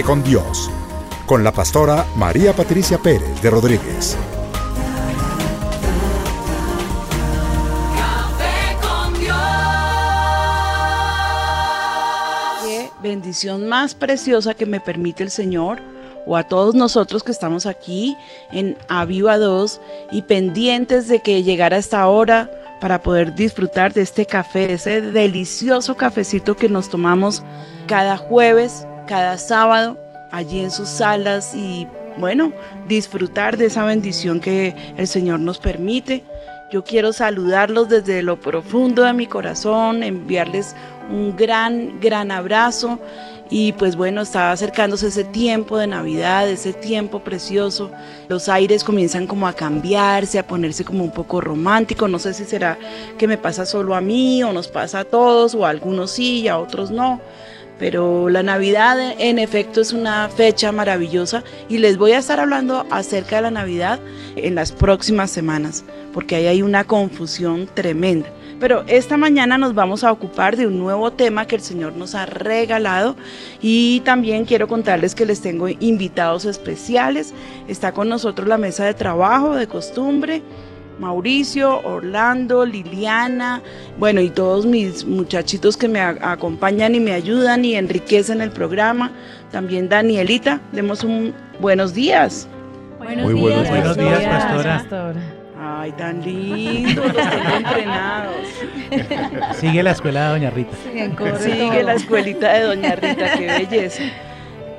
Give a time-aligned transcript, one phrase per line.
[0.00, 0.70] Café con Dios,
[1.26, 4.16] con la pastora María Patricia Pérez de Rodríguez.
[7.94, 9.36] Café con Dios.
[12.64, 15.82] Qué bendición más preciosa que me permite el Señor
[16.24, 18.16] o a todos nosotros que estamos aquí
[18.52, 24.24] en Aviva 2 y pendientes de que llegara esta hora para poder disfrutar de este
[24.24, 27.42] café, ese delicioso cafecito que nos tomamos
[27.86, 29.98] cada jueves, cada sábado,
[30.30, 32.52] allí en sus salas y bueno,
[32.86, 36.22] disfrutar de esa bendición que el Señor nos permite.
[36.70, 40.76] Yo quiero saludarlos desde lo profundo de mi corazón, enviarles
[41.10, 43.00] un gran, gran abrazo.
[43.50, 47.90] Y pues bueno, está acercándose ese tiempo de Navidad, ese tiempo precioso.
[48.28, 52.06] Los aires comienzan como a cambiarse, a ponerse como un poco romántico.
[52.06, 52.78] No sé si será
[53.18, 56.42] que me pasa solo a mí o nos pasa a todos o a algunos sí
[56.42, 57.20] y a otros no.
[57.80, 62.86] Pero la Navidad en efecto es una fecha maravillosa y les voy a estar hablando
[62.90, 63.98] acerca de la Navidad
[64.36, 65.82] en las próximas semanas,
[66.12, 68.28] porque ahí hay una confusión tremenda.
[68.60, 72.14] Pero esta mañana nos vamos a ocupar de un nuevo tema que el Señor nos
[72.14, 73.16] ha regalado
[73.62, 77.32] y también quiero contarles que les tengo invitados especiales.
[77.66, 80.42] Está con nosotros la mesa de trabajo de costumbre.
[81.00, 83.62] Mauricio, Orlando, Liliana,
[83.98, 89.10] bueno, y todos mis muchachitos que me acompañan y me ayudan y enriquecen el programa.
[89.50, 92.46] También Danielita, demos un buenos días.
[93.00, 94.86] Muy buenos días, Buenos días, pastora.
[95.62, 98.46] Ay, tan lindos, los tengo entrenados.
[99.56, 100.76] Sigue la escuela de Doña Rita.
[101.38, 104.02] Sigue la escuelita de Doña Rita, qué belleza.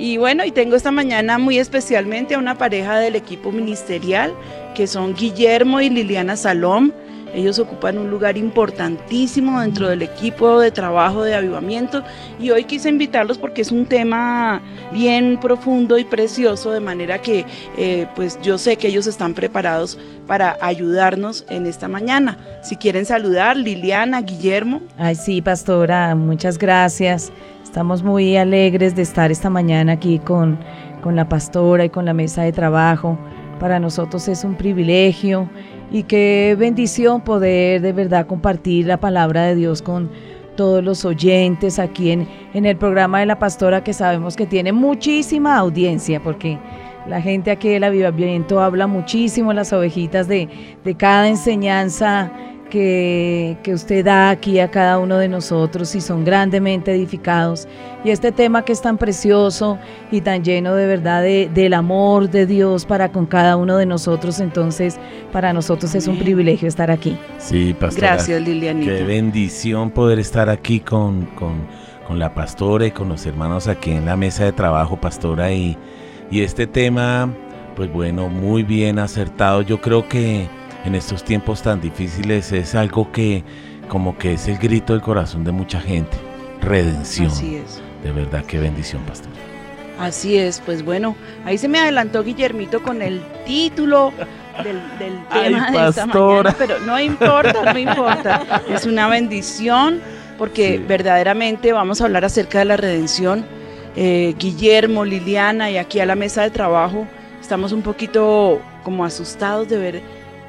[0.02, 4.34] Y bueno, y tengo esta mañana muy especialmente a una pareja del equipo ministerial,
[4.74, 6.92] que son Guillermo y Liliana Salom.
[7.34, 12.04] Ellos ocupan un lugar importantísimo dentro del equipo de trabajo de avivamiento
[12.40, 14.62] y hoy quise invitarlos porque es un tema
[14.92, 17.46] bien profundo y precioso, de manera que
[17.78, 22.38] eh, pues yo sé que ellos están preparados para ayudarnos en esta mañana.
[22.64, 24.82] Si quieren saludar, Liliana, Guillermo.
[24.98, 27.32] Ay, sí, pastora, muchas gracias.
[27.64, 30.60] Estamos muy alegres de estar esta mañana aquí con,
[31.02, 33.18] con la pastora y con la mesa de trabajo.
[33.62, 35.48] Para nosotros es un privilegio
[35.92, 40.10] y qué bendición poder de verdad compartir la palabra de Dios con
[40.58, 44.72] todos los oyentes aquí en, en el programa de la pastora que sabemos que tiene
[44.72, 46.58] muchísima audiencia porque
[47.08, 50.50] la gente aquí del avivamiento habla muchísimo, las ovejitas de,
[50.84, 52.32] de cada enseñanza
[52.72, 57.68] que, que usted da aquí a cada uno de nosotros y son grandemente edificados.
[58.04, 59.78] Y este tema que es tan precioso
[60.12, 63.86] y tan lleno de verdad de- del amor de Dios para con cada uno de
[63.86, 64.98] nosotros, entonces
[65.32, 66.24] para nosotros es un Amén.
[66.24, 67.16] privilegio estar aquí.
[67.38, 68.16] Sí, pastora.
[68.16, 68.92] Gracias, Lilianita.
[68.92, 71.54] Qué bendición poder estar aquí con, con,
[72.08, 75.52] con la pastora y con los hermanos aquí en la mesa de trabajo, pastora.
[75.52, 75.78] Y,
[76.32, 77.30] y este tema,
[77.76, 79.62] pues bueno, muy bien acertado.
[79.62, 80.48] Yo creo que
[80.86, 83.44] en estos tiempos tan difíciles es algo que
[83.88, 86.18] como que es el grito del corazón de mucha gente.
[86.62, 87.28] Redención.
[87.28, 87.82] Así es.
[88.04, 89.30] De verdad, qué bendición, pastor.
[90.00, 94.12] Así es, pues bueno, ahí se me adelantó Guillermito con el título
[94.64, 98.62] del, del Ay, tema de esta mañana, pero no importa, no importa.
[98.70, 100.00] Es una bendición
[100.40, 100.86] porque Sí.
[100.88, 103.46] verdaderamente vamos a hablar acerca de la redención.
[103.96, 107.06] Eh, Guillermo, Liliana y aquí a la mesa de trabajo
[107.40, 110.02] estamos un poquito como asustados de ver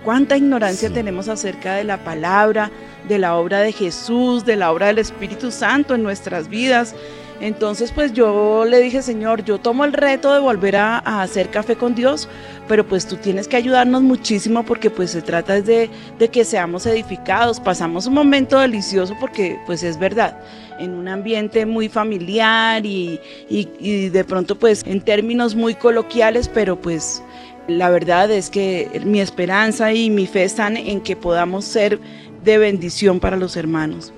[0.04, 0.94] cuánta ignorancia Sí.
[0.94, 2.70] tenemos acerca de la palabra,
[3.08, 6.94] de la obra de Jesús, de la obra del Espíritu Santo en nuestras vidas.
[7.40, 11.50] Entonces, pues yo le dije, Señor, yo tomo el reto de volver a, a hacer
[11.50, 12.28] café con Dios,
[12.69, 15.90] pero pues tú tienes que ayudarnos muchísimo porque pues se trata de,
[16.20, 17.58] de que seamos edificados.
[17.58, 20.38] Pasamos un momento delicioso porque pues es verdad,
[20.78, 23.19] en un ambiente muy familiar y,
[23.50, 27.25] y- y de pronto pues en términos muy coloquiales, pero pues
[27.69, 31.99] la verdad es que mi esperanza y mi fe están en que podamos ser
[32.44, 34.12] de bendición para los hermanos.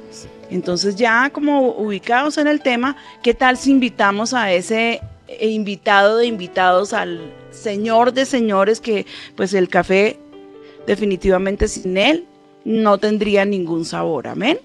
[0.51, 5.01] Entonces ya como ubicados en el tema, ¿qué tal si invitamos a ese
[5.41, 9.07] invitado de invitados al Señor de señores que
[9.37, 10.19] pues el café
[10.87, 12.27] definitivamente sin él
[12.65, 14.29] no tendría ningún sabor?
[14.29, 14.59] Amén.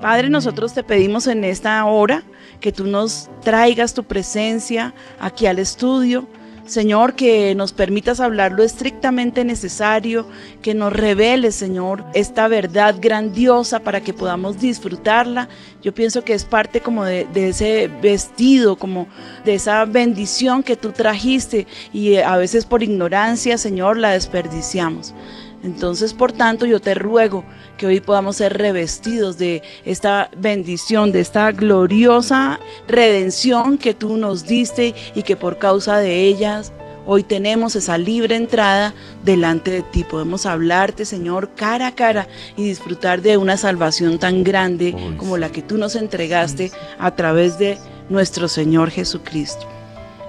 [0.00, 2.22] Padre, nosotros te pedimos en esta hora
[2.60, 6.26] que tú nos traigas tu presencia aquí al estudio.
[6.70, 10.24] Señor, que nos permitas hablar lo estrictamente necesario,
[10.62, 15.48] que nos reveles, Señor, esta verdad grandiosa para que podamos disfrutarla.
[15.82, 19.08] Yo pienso que es parte como de, de ese vestido, como
[19.44, 25.12] de esa bendición que tú trajiste y a veces por ignorancia, Señor, la desperdiciamos.
[25.62, 27.44] Entonces, por tanto, yo te ruego
[27.76, 32.58] que hoy podamos ser revestidos de esta bendición, de esta gloriosa
[32.88, 36.72] redención que tú nos diste y que por causa de ellas
[37.06, 40.04] hoy tenemos esa libre entrada delante de ti.
[40.04, 45.50] Podemos hablarte, Señor, cara a cara y disfrutar de una salvación tan grande como la
[45.50, 47.78] que tú nos entregaste a través de
[48.08, 49.66] nuestro Señor Jesucristo.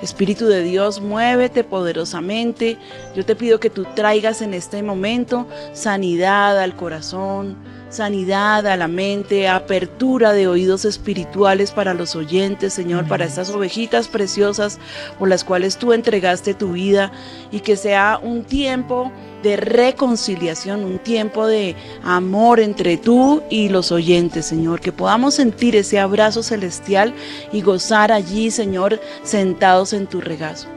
[0.01, 2.77] Espíritu de Dios, muévete poderosamente.
[3.15, 7.55] Yo te pido que tú traigas en este momento sanidad al corazón,
[7.91, 14.07] sanidad a la mente, apertura de oídos espirituales para los oyentes, Señor, para estas ovejitas
[14.07, 14.79] preciosas
[15.19, 17.11] por las cuales tú entregaste tu vida
[17.51, 19.11] y que sea un tiempo
[19.43, 25.75] de reconciliación, un tiempo de amor entre tú y los oyentes, Señor, que podamos sentir
[25.75, 27.13] ese abrazo celestial
[27.51, 30.67] y gozar allí, Señor, sentados en tu regazo.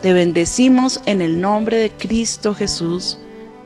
[0.00, 3.18] Te bendecimos en el nombre de Cristo Jesús.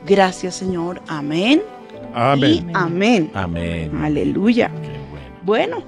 [0.05, 1.01] Gracias, Señor.
[1.07, 1.76] Amén.
[2.17, 2.69] Amén.
[2.69, 3.31] Y amén.
[3.35, 3.91] Amén.
[4.01, 4.71] Aleluya.
[5.43, 5.83] Bueno,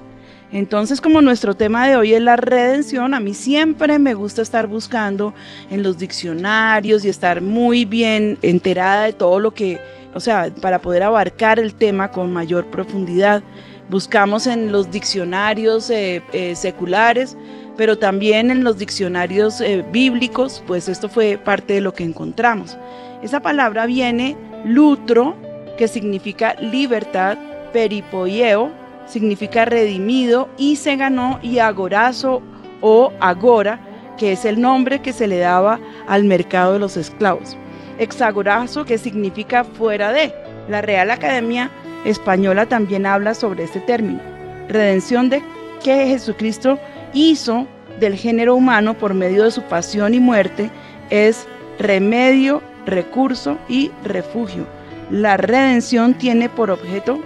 [0.52, 4.68] entonces como nuestro tema de hoy es la redención, a mí siempre me gusta estar
[4.68, 5.34] buscando
[5.70, 9.80] en los diccionarios y estar muy bien enterada de todo lo que,
[10.14, 13.42] o sea, para poder abarcar el tema con mayor profundidad.
[13.88, 17.36] Buscamos en los diccionarios eh, eh, seculares,
[17.76, 22.78] pero también en los diccionarios eh, bíblicos, pues esto fue parte de lo que encontramos.
[23.20, 25.36] Esa palabra viene lutro,
[25.80, 27.38] que significa libertad,
[27.72, 28.70] peripoieo,
[29.06, 32.42] significa redimido, y se ganó, y agorazo
[32.82, 33.80] o agora,
[34.18, 37.56] que es el nombre que se le daba al mercado de los esclavos.
[37.98, 40.34] Exagorazo, que significa fuera de.
[40.68, 41.70] La Real Academia
[42.04, 44.20] Española también habla sobre este término.
[44.68, 45.42] Redención de
[45.82, 46.78] que Jesucristo
[47.14, 47.66] hizo
[47.98, 50.70] del género humano por medio de su pasión y muerte
[51.08, 51.46] es
[51.78, 54.66] remedio, recurso y refugio.
[55.10, 57.20] La redención tiene por objeto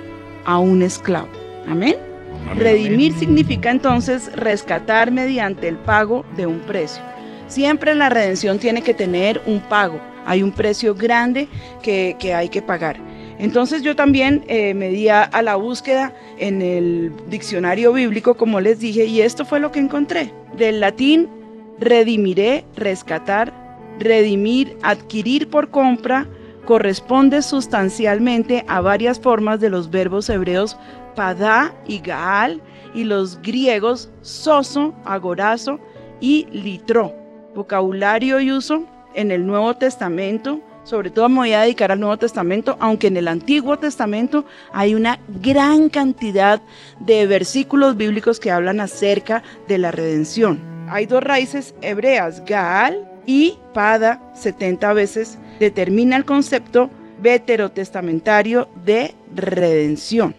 [0.46, 1.28] a un esclavo.
[1.68, 1.96] Amén.
[2.56, 7.02] Redimir significa entonces rescatar mediante el pago de un precio.
[7.46, 10.00] Siempre la redención tiene que tener un pago.
[10.24, 11.46] Hay un precio grande
[11.82, 12.96] que, que hay que pagar.
[13.38, 18.60] Entonces yo también eh, me di a, a la búsqueda en el diccionario bíblico, como
[18.60, 20.32] les dije, y esto fue lo que encontré.
[20.56, 21.28] Del latín,
[21.78, 23.52] redimiré, rescatar,
[23.98, 26.26] redimir, adquirir por compra,
[26.64, 30.76] corresponde sustancialmente a varias formas de los verbos hebreos
[31.14, 32.60] padá y gaal
[32.94, 35.80] y los griegos soso, agorazo
[36.20, 37.14] y litro.
[37.54, 42.18] Vocabulario y uso en el Nuevo Testamento, sobre todo me voy a dedicar al Nuevo
[42.18, 46.60] Testamento, aunque en el Antiguo Testamento hay una gran cantidad
[47.00, 50.60] de versículos bíblicos que hablan acerca de la redención.
[50.88, 60.34] Hay dos raíces hebreas, Gaal y Pada, 70 veces, determina el concepto veterotestamentario de redención.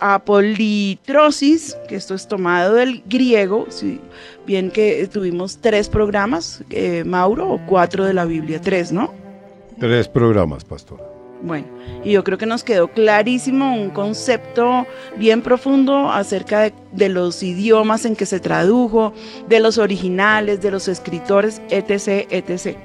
[0.00, 4.00] Apolitrosis, que esto es tomado del griego, si
[4.46, 9.12] bien que tuvimos tres programas, eh, Mauro, o cuatro de la Biblia, tres, ¿no?
[9.78, 11.10] Tres programas, pastor.
[11.42, 11.66] Bueno,
[12.04, 14.86] y yo creo que nos quedó clarísimo un concepto
[15.16, 19.12] bien profundo acerca de, de los idiomas en que se tradujo,
[19.48, 22.76] de los originales, de los escritores, etc., etc.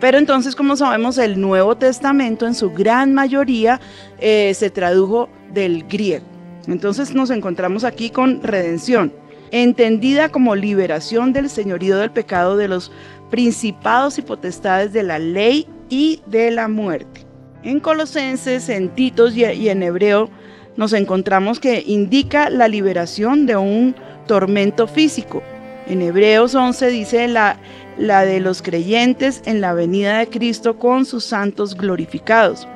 [0.00, 3.80] Pero entonces, como sabemos, el Nuevo Testamento en su gran mayoría
[4.20, 6.24] eh, se tradujo del griego.
[6.66, 9.12] Entonces nos encontramos aquí con redención,
[9.50, 12.92] entendida como liberación del señorío del pecado de los
[13.30, 17.26] principados y potestades de la ley y de la muerte.
[17.62, 20.30] En Colosenses, en Titos y, en Hebreo
[20.76, 25.42] nos encontramos que indica la liberación de un tormento físico.
[25.88, 27.56] En Hebreos 11 dice la,
[27.98, 32.66] la de los creyentes en la venida de Cristo con sus santos glorificados,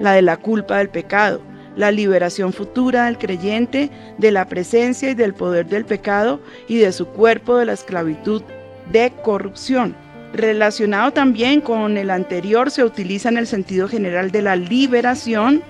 [0.00, 1.40] la de la culpa del pecado,
[1.76, 6.92] la liberación futura del creyente de la presencia y del poder del pecado y de
[6.92, 8.42] su cuerpo de la esclavitud
[8.90, 9.94] de corrupción.
[10.32, 15.62] Relacionado también con el anterior, se utiliza en el sentido general de la liberación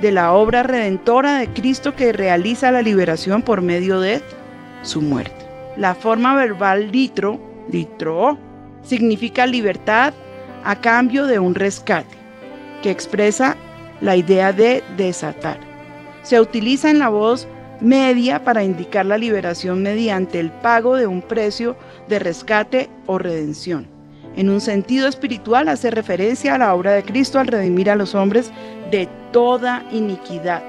[0.00, 4.22] de la obra redentora de Cristo que realiza la liberación por medio de
[4.82, 5.44] su muerte.
[5.76, 7.38] La forma verbal litro,
[7.70, 8.38] litro,
[8.86, 10.14] significa libertad
[10.64, 12.16] a cambio de un rescate,
[12.82, 13.56] que expresa
[14.00, 15.58] la idea de desatar.
[16.22, 17.46] Se utiliza en la voz
[17.80, 21.76] media para indicar la liberación mediante el pago de un precio
[22.08, 23.86] de rescate o redención.
[24.36, 28.14] En un sentido espiritual hace referencia a la obra de Cristo al redimir a los
[28.14, 28.50] hombres
[28.90, 30.62] de toda iniquidad.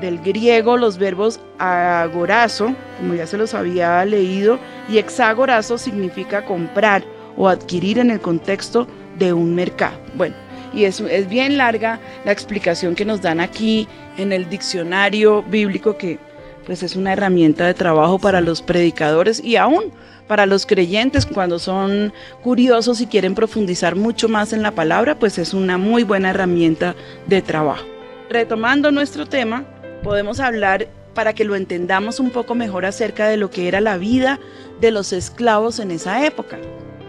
[0.00, 4.58] Del griego los verbos agorazo, como ya se los había leído,
[4.88, 7.04] y hexagorazo significa comprar
[7.36, 8.86] o adquirir en el contexto
[9.18, 9.96] de un mercado.
[10.16, 10.34] Bueno,
[10.72, 13.86] y es, es bien larga la explicación que nos dan aquí
[14.16, 16.18] en el diccionario bíblico que
[16.66, 19.92] pues es una herramienta de trabajo para los predicadores y aún
[20.26, 22.12] para los creyentes cuando son
[22.42, 26.94] curiosos y quieren profundizar mucho más en la palabra, pues es una muy buena herramienta
[27.26, 27.84] de trabajo.
[28.30, 29.64] Retomando nuestro tema,
[30.02, 33.98] podemos hablar para que lo entendamos un poco mejor acerca de lo que era la
[33.98, 34.40] vida
[34.80, 36.58] de los esclavos en esa época.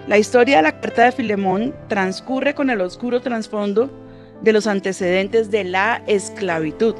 [0.07, 3.89] La historia de la carta de Filemón transcurre con el oscuro trasfondo
[4.41, 6.93] de los antecedentes de la esclavitud.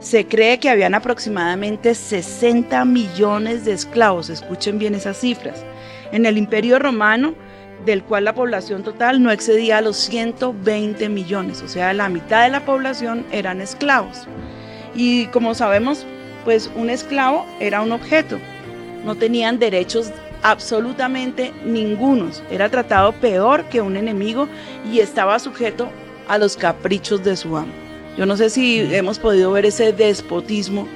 [0.00, 5.64] Se cree que habían aproximadamente 60 millones de esclavos, escuchen bien esas cifras,
[6.10, 7.34] en el Imperio Romano,
[7.86, 12.42] del cual la población total no excedía a los 120 millones, o sea, la mitad
[12.42, 14.26] de la población eran esclavos.
[14.92, 16.04] Y como sabemos,
[16.44, 18.40] pues un esclavo era un objeto,
[19.04, 24.48] no tenían derechos absolutamente ningunos, era tratado peor que un enemigo
[24.90, 25.88] y estaba sujeto
[26.28, 27.72] a los caprichos de su amo.
[28.16, 30.86] Yo no sé si hemos podido ver ese despotismo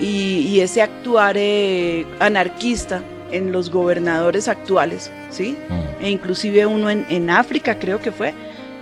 [0.00, 5.56] y, y ese actuar eh, anarquista en los gobernadores actuales, ¿sí?
[5.68, 6.04] Mm.
[6.04, 8.34] E inclusive uno en, en África creo que fue,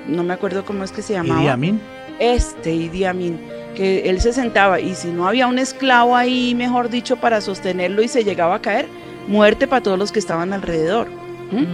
[0.07, 1.41] no me acuerdo cómo es que se llamaba.
[1.41, 1.81] Idi Amin.
[2.19, 3.41] Este Idi Amin,
[3.75, 8.03] que él se sentaba y si no había un esclavo ahí, mejor dicho, para sostenerlo
[8.03, 8.87] y se llegaba a caer,
[9.27, 11.09] muerte para todos los que estaban alrededor.
[11.53, 11.67] ¿m?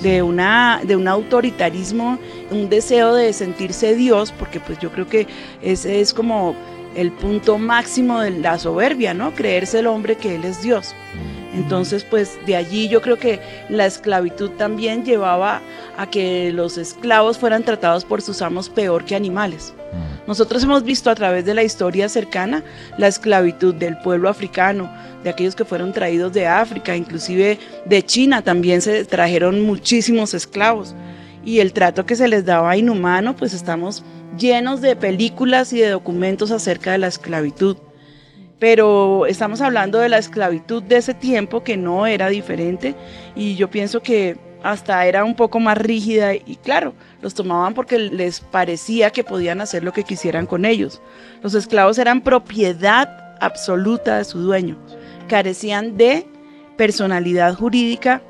[0.00, 2.18] de una de un autoritarismo,
[2.50, 5.26] un deseo de sentirse Dios, porque pues yo creo que
[5.62, 6.54] ese es como
[6.96, 9.34] el punto máximo de la soberbia, ¿no?
[9.34, 10.94] Creerse el hombre que él es Dios.
[11.54, 15.62] Entonces, pues de allí yo creo que la esclavitud también llevaba
[15.96, 19.72] a que los esclavos fueran tratados por sus amos peor que animales.
[20.26, 22.62] Nosotros hemos visto a través de la historia cercana
[22.98, 28.42] la esclavitud del pueblo africano, de aquellos que fueron traídos de África, inclusive de China
[28.42, 30.94] también se trajeron muchísimos esclavos.
[31.46, 34.02] Y el trato que se les daba inhumano, pues estamos
[34.36, 37.76] llenos de películas y de documentos acerca de la esclavitud.
[38.58, 42.96] Pero estamos hablando de la esclavitud de ese tiempo que no era diferente
[43.36, 48.00] y yo pienso que hasta era un poco más rígida y claro, los tomaban porque
[48.00, 51.00] les parecía que podían hacer lo que quisieran con ellos.
[51.44, 54.78] Los esclavos eran propiedad absoluta de su dueño,
[55.28, 56.26] carecían de
[56.76, 58.20] personalidad jurídica,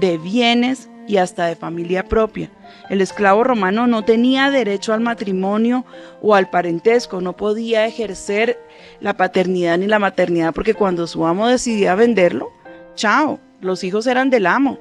[0.00, 2.50] de bienes y hasta de familia propia.
[2.88, 5.84] El esclavo romano no tenía derecho al matrimonio
[6.22, 8.58] o al parentesco, no podía ejercer
[9.00, 12.50] la paternidad ni la maternidad porque cuando su amo decidía venderlo,
[12.94, 14.78] chao, los hijos eran del amo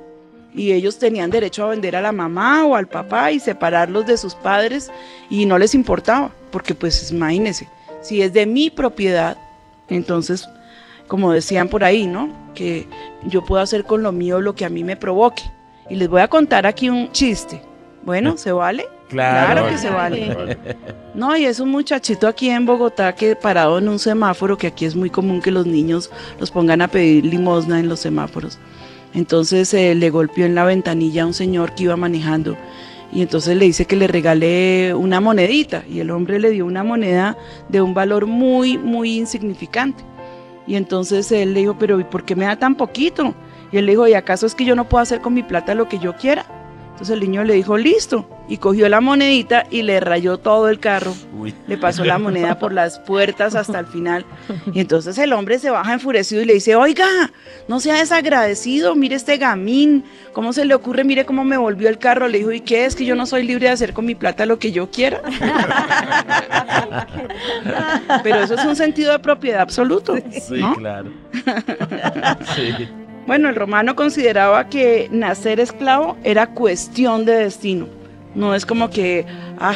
[0.54, 4.18] y ellos tenían derecho a vender a la mamá o al papá y separarlos de
[4.18, 4.92] sus padres
[5.30, 7.68] y no les importaba, porque pues imagínense,
[8.02, 9.38] si es de mi propiedad,
[9.88, 10.48] entonces,
[11.08, 12.30] como decían por ahí, ¿no?
[12.54, 12.88] Que
[13.26, 15.44] yo puedo hacer con lo mío lo que a mí me provoque.
[15.90, 17.62] Y les voy a contar aquí un chiste.
[18.04, 18.86] Bueno, ¿se vale?
[19.10, 19.68] Claro.
[19.68, 20.58] que se vale.
[21.14, 24.86] No, y es un muchachito aquí en Bogotá que parado en un semáforo, que aquí
[24.86, 26.10] es muy común que los niños
[26.40, 28.58] los pongan a pedir limosna en los semáforos.
[29.14, 32.58] Entonces eh, le golpeó en la ventanilla a un señor que iba manejando
[33.14, 36.84] y entonces le dice que le regale una monedita y el hombre le dio una
[36.84, 37.38] moneda
[37.70, 40.04] de un valor muy, muy insignificante.
[40.66, 43.36] Y entonces él le dijo, pero ¿y por qué me da tan poquito?
[43.74, 45.74] Y él le dijo, ¿y acaso es que yo no puedo hacer con mi plata
[45.74, 46.46] lo que yo quiera?
[46.92, 50.80] Entonces el niño le dijo, listo, y cogió la monedita y le rayó todo el
[50.80, 51.12] carro.
[51.36, 51.56] Uy.
[51.66, 54.28] Le pasó la moneda por las puertas hasta el final.
[54.72, 57.08] Y entonces el hombre se baja enfurecido y le dice, oiga,
[57.68, 60.04] no sea desagradecido, mire este gamín,
[60.34, 61.04] ¿cómo se le ocurre?
[61.04, 62.28] Mire cómo me volvió el carro.
[62.28, 64.46] Le dijo, ¿y qué es que yo no soy libre de hacer con mi plata
[64.46, 65.20] lo que yo quiera?
[68.22, 70.16] Pero eso es un sentido de propiedad absoluto.
[70.32, 70.76] Sí, ¿no?
[70.76, 71.10] claro.
[72.56, 72.88] Sí.
[73.26, 77.88] Bueno, el romano consideraba que nacer esclavo era cuestión de destino.
[78.36, 79.26] No es como que,
[79.60, 79.76] ah,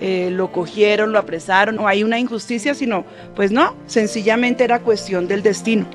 [0.00, 5.26] eh, lo cogieron, lo apresaron, o hay una injusticia, sino, pues no, sencillamente era cuestión
[5.26, 5.86] del destino.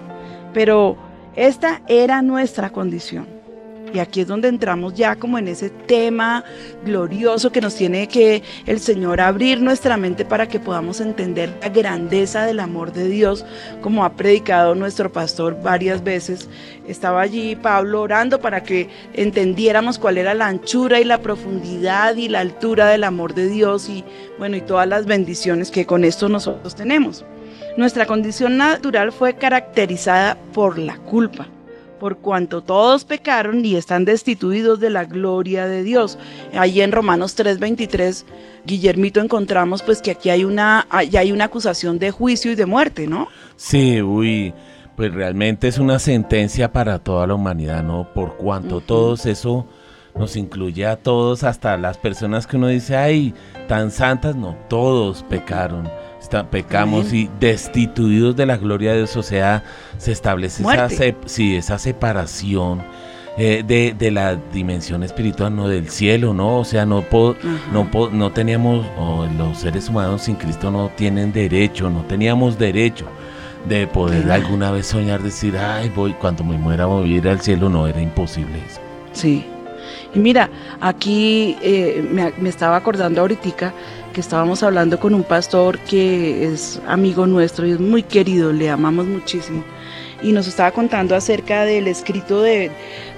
[0.54, 0.98] Pero
[1.36, 3.41] esta era nuestra condición.
[3.94, 6.44] Y aquí es donde entramos ya como en ese tema
[6.86, 11.70] glorioso que nos tiene que el Señor abrir nuestra mente para que podamos entender la
[11.70, 13.46] grandeza del amor de Dios,
[13.82, 16.50] como ha predicado nuestro pastor varias veces.
[16.88, 22.30] Estaba allí Pablo orando para que entendiéramos cuál era la anchura y la profundidad y
[22.30, 24.06] la altura del amor de Dios y
[24.38, 27.26] bueno, y todas las bendiciones que con esto nosotros tenemos.
[27.78, 31.48] Nuestra condición natural fue caracterizada por la culpa
[32.02, 36.18] por cuanto todos pecaron y están destituidos de la gloria de Dios.
[36.58, 38.26] Allí en Romanos 3:23,
[38.66, 43.06] Guillermito, encontramos pues que aquí hay una, hay una acusación de juicio y de muerte,
[43.06, 43.28] ¿no?
[43.56, 44.52] Sí, uy,
[44.96, 48.12] pues realmente es una sentencia para toda la humanidad, ¿no?
[48.16, 49.68] Por cuanto todos eso
[50.16, 53.36] nos incluye a todos, hasta las personas que uno dice, ay,
[53.68, 55.88] tan santas, no, todos pecaron.
[56.50, 57.16] Pecamos Amén.
[57.16, 59.64] y destituidos de la gloria de Dios, o sea,
[59.98, 62.82] se establece esa, sep- sí, esa separación
[63.38, 66.58] eh, de, de la dimensión espiritual, no del cielo, ¿no?
[66.60, 67.36] O sea, no, po-
[67.72, 72.58] no, po- no teníamos, o los seres humanos sin Cristo no tienen derecho, no teníamos
[72.58, 73.06] derecho
[73.68, 77.42] de poder alguna vez soñar, decir, ay, voy, cuando me muera voy a ir al
[77.42, 78.80] cielo, no, era imposible eso.
[79.14, 79.46] Sí.
[80.14, 80.50] Y mira,
[80.82, 83.74] aquí eh, me, me estaba acordando ahorita
[84.12, 88.70] que estábamos hablando con un pastor que es amigo nuestro y es muy querido, le
[88.70, 89.64] amamos muchísimo.
[90.22, 92.72] Y nos estaba contando acerca del escrito de,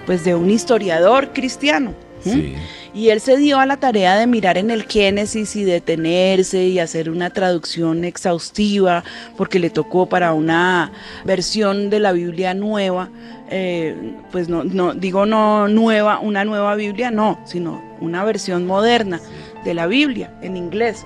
[0.05, 1.93] pues, de un historiador cristiano.
[2.23, 2.55] Sí.
[2.93, 6.79] Y él se dio a la tarea de mirar en el Génesis y detenerse y
[6.79, 9.03] hacer una traducción exhaustiva,
[9.35, 10.91] porque le tocó para una
[11.25, 13.09] versión de la Biblia nueva,
[13.49, 19.19] eh, pues no, no, digo no nueva, una nueva Biblia, no, sino una versión moderna
[19.63, 21.05] de la Biblia en inglés.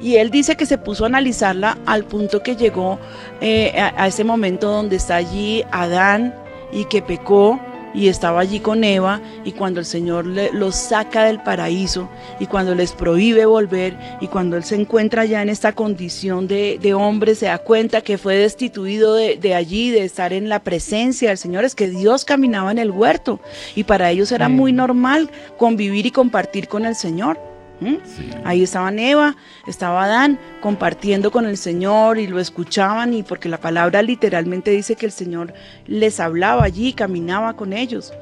[0.00, 2.98] Y él dice que se puso a analizarla al punto que llegó
[3.40, 6.34] eh, a, a ese momento donde está allí Adán
[6.72, 7.58] y que pecó
[7.94, 12.44] y estaba allí con Eva y cuando el Señor le- los saca del paraíso y
[12.46, 16.92] cuando les prohíbe volver y cuando él se encuentra ya en esta condición de, de
[16.92, 21.30] hombre, se da cuenta que fue destituido de, de allí, de estar en la presencia
[21.30, 23.40] del Señor, es que Dios caminaba en el huerto
[23.74, 27.38] y para ellos era muy normal convivir y compartir con el Señor.
[27.80, 28.00] ¿M?
[28.04, 28.30] Sí.
[28.44, 29.36] Ahí estaban Eva,
[29.66, 34.96] estaba Adán compartiendo con el Señor y lo escuchaban y porque la palabra literalmente dice
[34.96, 35.52] que el Señor
[35.86, 38.12] les hablaba allí, caminaba con ellos.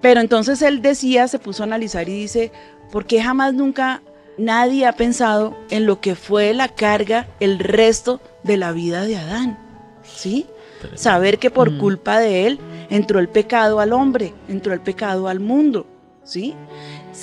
[0.00, 2.52] Pero entonces él decía, se puso a analizar y dice,
[2.92, 4.02] ¿por qué jamás nunca
[4.36, 9.16] nadie ha pensado en lo que fue la carga, el resto de la vida de
[9.16, 9.58] Adán?
[10.02, 10.46] ¿Sí?
[10.94, 11.78] Saber que por Mm.
[11.78, 12.58] culpa de él
[12.90, 15.86] entró el pecado al hombre, entró el pecado al mundo,
[16.24, 16.54] ¿sí?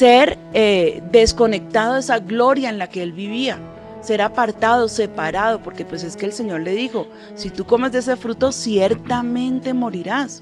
[0.01, 3.59] Ser eh, desconectado de esa gloria en la que él vivía,
[4.01, 7.99] ser apartado, separado, porque pues es que el Señor le dijo, si tú comes de
[7.99, 10.41] ese fruto, ciertamente morirás.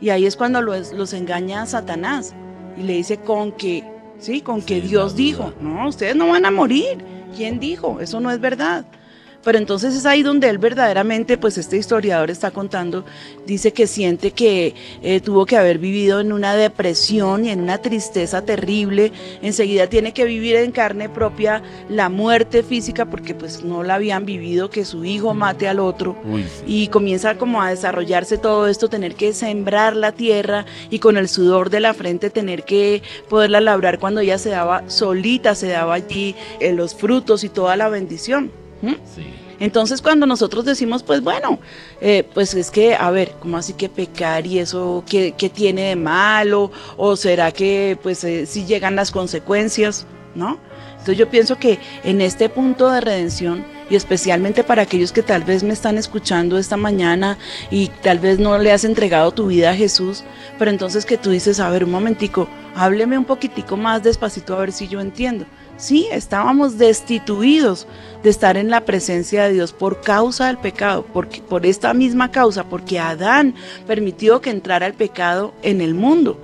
[0.00, 2.34] Y ahí es cuando los, los engaña Satanás
[2.76, 3.82] y le dice con que,
[4.20, 6.98] sí, con que Sí, Dios dijo, no, ustedes no van a morir.
[7.36, 7.98] ¿Quién dijo?
[8.00, 8.84] Eso no es verdad.
[9.48, 13.06] Pero entonces es ahí donde él verdaderamente, pues este historiador está contando,
[13.46, 17.78] dice que siente que eh, tuvo que haber vivido en una depresión y en una
[17.78, 19.10] tristeza terrible.
[19.40, 24.26] Enseguida tiene que vivir en carne propia la muerte física porque pues no la habían
[24.26, 26.64] vivido, que su hijo mate al otro Uy, sí.
[26.66, 31.26] y comienza como a desarrollarse todo esto, tener que sembrar la tierra y con el
[31.26, 35.94] sudor de la frente tener que poderla labrar cuando ella se daba solita, se daba
[35.94, 38.50] allí eh, los frutos y toda la bendición.
[38.82, 38.98] ¿M?
[39.14, 39.24] sí.
[39.60, 41.58] Entonces cuando nosotros decimos, pues bueno,
[42.00, 45.82] eh, pues es que, a ver, ¿cómo así que pecar y eso qué, qué tiene
[45.88, 46.70] de malo?
[46.96, 50.06] ¿O será que pues eh, si llegan las consecuencias?
[50.34, 50.58] ¿No?
[50.92, 55.42] Entonces yo pienso que en este punto de redención y especialmente para aquellos que tal
[55.42, 57.38] vez me están escuchando esta mañana
[57.70, 60.22] y tal vez no le has entregado tu vida a Jesús,
[60.58, 64.60] pero entonces que tú dices, a ver, un momentico, hábleme un poquitico más despacito a
[64.60, 65.46] ver si yo entiendo.
[65.78, 67.86] Sí, estábamos destituidos
[68.24, 72.32] de estar en la presencia de Dios por causa del pecado, porque, por esta misma
[72.32, 73.54] causa, porque Adán
[73.86, 76.36] permitió que entrara el pecado en el mundo.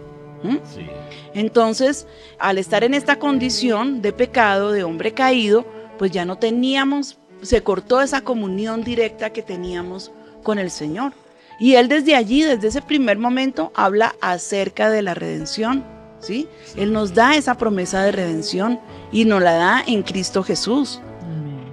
[0.45, 0.57] ¿Mm?
[0.73, 0.87] Sí.
[1.35, 2.07] Entonces,
[2.39, 5.67] al estar en esta condición de pecado, de hombre caído,
[5.99, 10.13] pues ya no teníamos, se cortó esa comunión directa que teníamos
[10.45, 11.13] con el Señor.
[11.59, 15.94] Y Él desde allí, desde ese primer momento, habla acerca de la redención.
[16.25, 16.49] ¿Sí?
[16.77, 18.81] Él nos da esa promesa de redención
[19.13, 21.01] y nos la da en Cristo Jesús.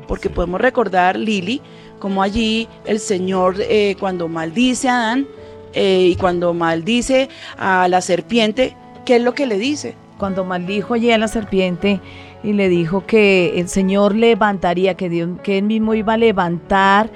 [0.08, 1.62] Porque podemos recordar, Lili,
[2.00, 5.28] como allí el Señor eh, cuando maldice a Adán
[5.74, 9.96] eh, y cuando maldice a la serpiente, ¿qué es lo que le dice?
[10.18, 12.02] Cuando maldijo allí a la serpiente
[12.44, 17.10] y le dijo que el Señor levantaría, que, Dios, que él mismo iba a levantar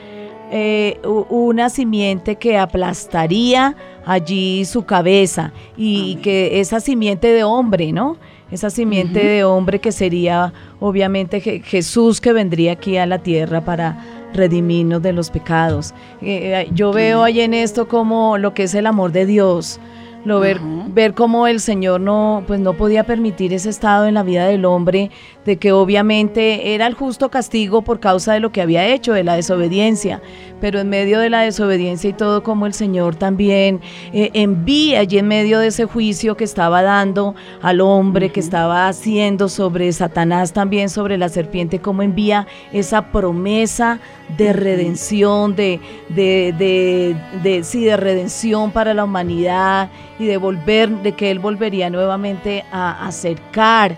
[0.51, 6.21] eh, una simiente que aplastaría allí su cabeza y Amén.
[6.21, 8.17] que esa simiente de hombre, ¿no?
[8.51, 13.61] Esa simiente de hombre que sería obviamente Je- Jesús que vendría aquí a la tierra
[13.61, 13.97] para
[14.33, 15.93] redimirnos de los pecados.
[16.21, 19.79] Eh, eh, yo veo ahí en esto como lo que es el amor de Dios.
[20.25, 24.23] Lo ver, ver cómo el Señor no, pues no podía permitir ese estado en la
[24.23, 25.11] vida del hombre,
[25.45, 29.23] de que obviamente era el justo castigo por causa de lo que había hecho, de
[29.23, 30.23] la desobediencia,
[30.59, 33.81] pero en medio de la desobediencia y todo, como el Señor también
[34.13, 38.87] eh, envía allí en medio de ese juicio que estaba dando al hombre, que estaba
[38.87, 43.99] haciendo sobre Satanás también, sobre la serpiente, como envía esa promesa
[44.37, 50.89] de redención, de, de, de, de- sí, de redención para la humanidad y de volver,
[51.03, 53.97] de que Él volvería nuevamente a acercar,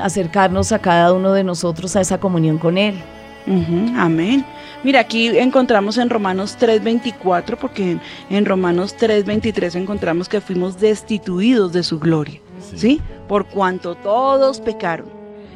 [0.00, 2.94] a acercarnos a cada uno de nosotros a esa comunión con Él.
[3.96, 4.44] Amén.
[4.82, 11.72] Mira, aquí encontramos en Romanos 3:24, porque en, en Romanos 3:23 encontramos que fuimos destituidos
[11.72, 12.78] de su gloria, Sí.
[12.78, 13.00] ¿sí?
[13.28, 15.06] Por cuanto todos pecaron.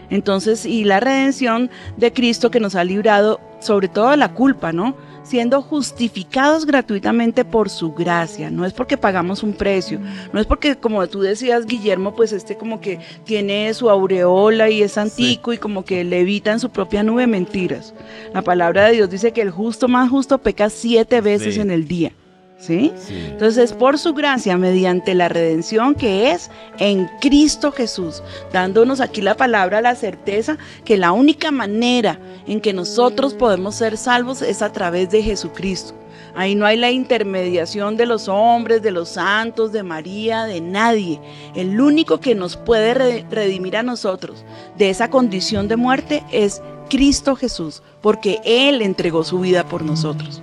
[0.09, 4.94] Entonces, y la redención de Cristo que nos ha librado sobre todo la culpa, ¿no?
[5.23, 8.51] Siendo justificados gratuitamente por su gracia.
[8.51, 10.01] No es porque pagamos un precio,
[10.33, 14.83] no es porque, como tú decías, Guillermo, pues este como que tiene su aureola y
[14.83, 17.94] es antico y como que levita en su propia nube mentiras.
[18.35, 21.61] La palabra de Dios dice que el justo más justo peca siete veces Sí.
[21.61, 22.12] en el día.
[22.61, 22.92] ¿Sí?
[22.99, 23.14] Sí.
[23.31, 29.35] Entonces, por su gracia, mediante la redención que es en Cristo Jesús, dándonos aquí la
[29.35, 34.73] palabra, la certeza que la única manera en que nosotros podemos ser salvos es a
[34.73, 35.94] través de Jesucristo.
[36.35, 41.18] Ahí no hay la intermediación de los hombres, de los santos, de María, de nadie.
[41.57, 44.44] El único que nos puede re- redimir a nosotros
[44.77, 50.42] de esa condición de muerte es Cristo Jesús, porque Él entregó su vida por nosotros.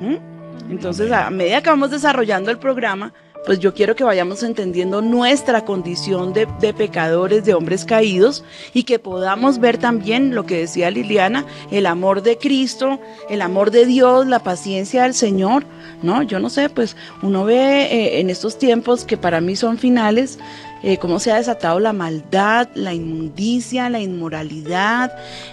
[0.00, 0.29] ¿Mm?
[0.70, 3.12] Entonces, a medida que vamos desarrollando el programa,
[3.44, 8.82] pues yo quiero que vayamos entendiendo nuestra condición de, de pecadores, de hombres caídos, y
[8.82, 13.86] que podamos ver también lo que decía Liliana, el amor de Cristo, el amor de
[13.86, 15.64] Dios, la paciencia del Señor,
[16.02, 16.22] ¿no?
[16.22, 20.38] Yo no sé, pues uno ve eh, en estos tiempos que para mí son finales,
[20.82, 25.12] eh, cómo se ha desatado la maldad, la inmundicia, la inmoralidad,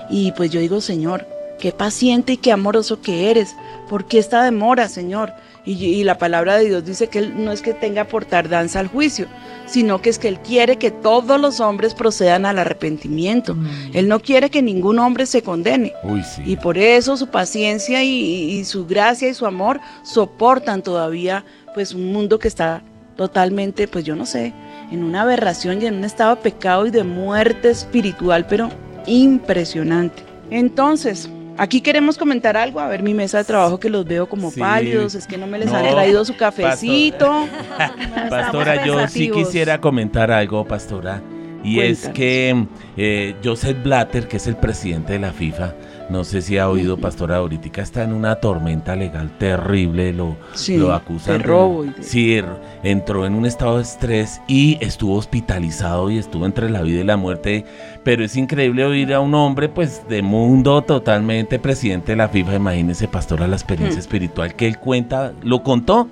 [0.09, 1.25] y pues yo digo, Señor,
[1.59, 3.55] qué paciente y qué amoroso que eres.
[3.89, 5.33] ¿Por qué esta demora, Señor?
[5.65, 8.79] Y, y la palabra de Dios dice que Él no es que tenga por tardanza
[8.79, 9.27] al juicio,
[9.65, 13.55] sino que es que Él quiere que todos los hombres procedan al arrepentimiento.
[13.93, 15.93] Él no quiere que ningún hombre se condene.
[16.03, 16.41] Uy, sí.
[16.45, 21.43] Y por eso su paciencia y, y su gracia y su amor soportan todavía
[21.73, 22.81] pues un mundo que está
[23.17, 24.53] totalmente, pues yo no sé,
[24.91, 28.69] en una aberración y en un estado de pecado y de muerte espiritual, pero
[29.05, 30.23] impresionante.
[30.49, 34.51] Entonces, aquí queremos comentar algo, a ver mi mesa de trabajo que los veo como
[34.51, 34.59] Sí.
[34.59, 37.47] pálidos, es que no me les han No, traído su cafecito.
[38.29, 41.21] Pastora, yo sí quisiera comentar algo, pastora.
[41.63, 42.65] Y es que
[42.95, 45.73] eh, Joseph Blatter, que es el presidente de la FIFA,
[46.09, 50.77] no sé si ha oído, pastora, ahorita está en una tormenta legal terrible, lo, Sí,
[50.77, 52.45] lo acusan de robo y de- Sí, er-
[52.83, 57.03] entró en un estado de estrés y estuvo hospitalizado y estuvo entre la vida y
[57.03, 57.65] la muerte.
[58.03, 62.55] Pero es increíble oír a un hombre, pues, de mundo totalmente presidente de la FIFA.
[62.55, 64.01] Imagínese, pastora, la experiencia Hmm.
[64.01, 66.07] espiritual que él cuenta, lo contó.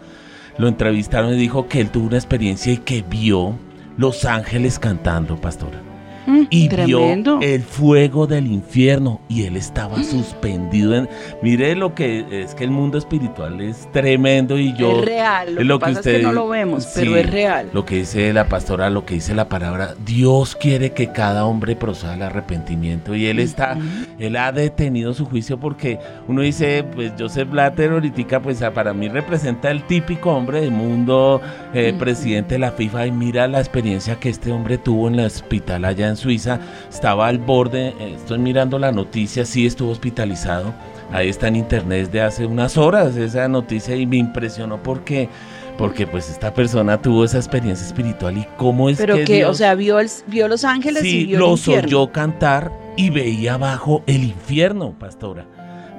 [0.57, 3.53] Lo entrevistaron y dijo que él tuvo una experiencia y que vio
[3.97, 5.81] los ángeles cantando, pastora.
[6.27, 7.37] Mm, Y tremendo.
[7.39, 11.07] vio el fuego del infierno y él estaba suspendido en...
[11.41, 14.99] Mire lo que es que el mundo espiritual es tremendo y yo...
[14.99, 16.91] es real, lo, es lo que que pasa es usted- que no lo vemos, sí,
[16.95, 17.69] pero es real.
[17.73, 21.75] Lo que dice la pastora, lo que dice la palabra, Dios quiere que cada hombre
[21.75, 23.77] proceda al arrepentimiento y él está,
[24.19, 28.93] él ha detenido su juicio porque uno dice, pues Joseph Blatter ahorita, pues a- para
[28.93, 31.41] mí representa el típico hombre del mundo,
[31.73, 35.25] eh, presidente de la FIFA y mira la experiencia que este hombre tuvo en el
[35.25, 40.73] hospital allá en Suiza, estaba al borde, eh, estoy mirando la noticia, sí estuvo hospitalizado,
[41.11, 45.29] ahí está en internet de hace unas horas esa noticia y me impresionó porque
[45.77, 49.47] porque pues esta persona tuvo esa experiencia espiritual y cómo es Pero que, que, o
[49.49, 51.87] Dios- sea, vio, el, vio los ángeles y sí, vio el lo infierno.
[51.87, 55.45] oyó cantar y veía abajo el infierno, pastora.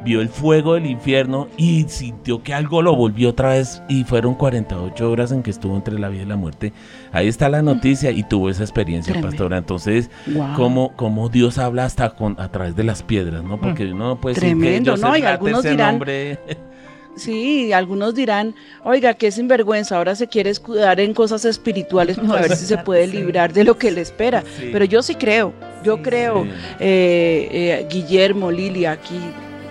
[0.05, 4.35] Vio el fuego del infierno y sintió que algo lo volvió otra vez y fueron
[4.35, 6.73] 48 horas en que estuvo entre la vida y la muerte.
[7.13, 9.31] Ahí está la noticia y tuvo esa experiencia, Tremendo.
[9.37, 9.59] pastora.
[9.59, 10.55] Entonces, Guau.
[10.55, 13.59] cómo, cómo Dios habla hasta con, a través de las piedras, ¿no?
[13.61, 15.17] Porque uno no puede Tremendo, decir que ¿no?
[15.17, 16.39] Y algunos dirán- nombre-
[17.17, 18.55] Sí, algunos dirán,
[18.85, 23.07] oiga, qué sinvergüenza, ahora se quiere escudar en cosas espirituales para ver si se puede
[23.11, 23.17] Sí.
[23.17, 24.43] librar de lo que le espera.
[24.59, 24.69] Sí.
[24.71, 26.51] Pero yo sí creo, yo Sí, creo, sí.
[26.79, 29.19] eh, eh, Guillermo, Lilia, aquí,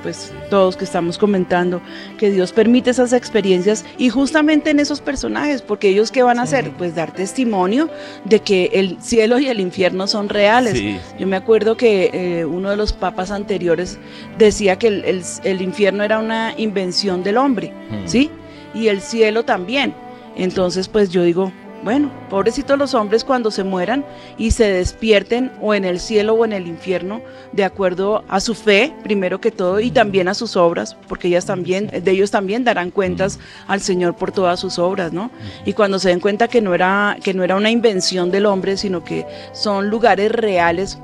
[0.06, 1.82] pues todos que estamos comentando,
[2.20, 6.46] que Dios permite esas experiencias y justamente en esos personajes, porque ellos qué van a
[6.46, 6.54] Sí.
[6.56, 6.72] hacer?
[6.78, 7.90] Pues dar testimonio
[8.24, 10.74] de que el cielo y el infierno son reales.
[10.78, 11.00] Sí.
[11.18, 13.98] Yo me acuerdo que eh, uno de los papas anteriores
[14.38, 18.08] decía que el, el- el infierno era una invención del hombre, Mm.
[18.08, 18.30] ¿sí?
[18.76, 19.96] Y el cielo también.
[20.36, 21.52] Entonces, pues yo digo,
[21.86, 24.04] bueno, pobrecitos los hombres cuando se mueran
[24.40, 27.22] y se despierten o en el cielo o en el infierno,
[27.52, 31.46] de acuerdo a su fe, primero que todo, y también a sus obras, porque ellas
[31.46, 35.30] también, de ellos también darán cuentas al Señor por todas sus obras, ¿no?
[35.64, 38.78] Y cuando se den cuenta que no era, que no era una invención del hombre,
[38.78, 40.98] sino que son lugares reales,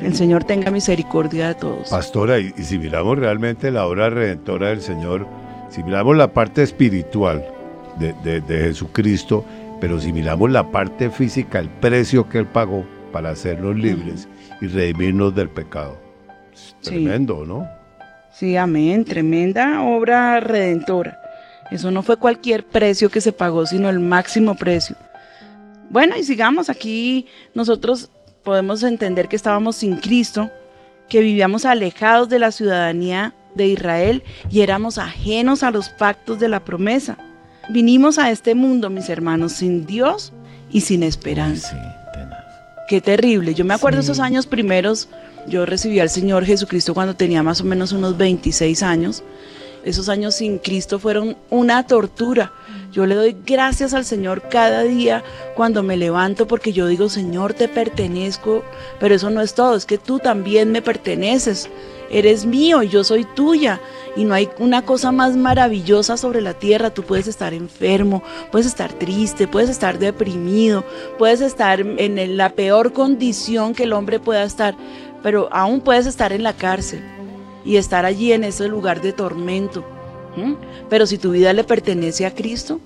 [0.00, 1.88] el Señor tenga misericordia de todos.
[1.90, 5.26] Pastora, y, y si miramos realmente la obra redentora del Señor,
[5.70, 7.44] si miramos la parte espiritual
[7.98, 9.44] de, de- de Jesucristo,
[9.80, 14.28] pero si miramos la parte física, el precio que Él pagó para hacernos libres
[14.60, 15.98] y redimirnos del pecado.
[16.52, 16.90] Es Sí.
[16.90, 17.66] Tremendo, ¿no?
[18.32, 19.04] Sí, amén.
[19.04, 21.18] Tremenda obra redentora.
[21.70, 24.96] Eso no fue cualquier precio que se pagó, sino el máximo precio.
[25.88, 27.26] Bueno, y sigamos aquí.
[27.54, 28.10] Nosotros
[28.44, 30.48] podemos entender que estábamos sin Cristo,
[31.08, 36.48] que vivíamos alejados de la ciudadanía de Israel y éramos ajenos a los pactos de
[36.48, 37.18] la promesa.
[37.70, 40.32] Vinimos a este mundo, mis hermanos, sin Dios
[40.70, 41.68] y sin esperanza.
[41.70, 42.44] Sí, tenaz.
[42.88, 43.54] Qué terrible.
[43.54, 44.06] Yo me acuerdo Sí.
[44.06, 45.08] esos años primeros,
[45.46, 49.22] yo recibí al Señor Jesucristo cuando tenía más o menos unos 26 años.
[49.84, 52.52] Esos años sin Cristo fueron una tortura.
[52.92, 55.22] Yo le doy gracias al Señor cada día
[55.54, 58.62] cuando me levanto porque yo digo, Señor, te pertenezco,
[58.98, 61.70] pero eso no es todo, es que tú también me perteneces.
[62.10, 63.80] Eres mío y yo soy tuya.
[64.16, 66.90] Y no hay una cosa más maravillosa sobre la tierra.
[66.90, 70.84] Tú puedes estar enfermo, puedes estar triste, puedes estar deprimido,
[71.18, 74.74] puedes estar en la peor condición que el hombre pueda estar,
[75.22, 77.02] pero aún puedes estar en la cárcel
[77.64, 79.84] y estar allí en ese lugar de tormento.
[80.88, 82.80] Pero si tu vida le pertenece a Cristo,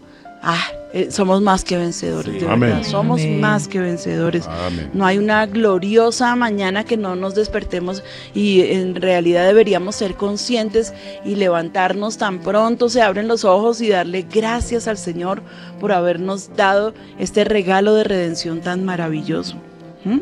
[0.45, 2.39] ah, eh, somos más que vencedores, Sí.
[2.41, 2.71] de Amén.
[2.71, 2.85] verdad.
[2.85, 3.41] Somos Amén.
[3.41, 4.47] más que vencedores.
[4.47, 4.91] Amén.
[4.95, 8.05] No hay una gloriosa mañana que no nos despertemos
[8.35, 10.93] y en realidad deberíamos ser conscientes
[11.25, 15.43] y levantarnos tan pronto se abren los ojos y darle gracias al Señor
[15.81, 19.57] por habernos dado este regalo de redención tan maravilloso.
[20.05, 20.21] ¿Mm?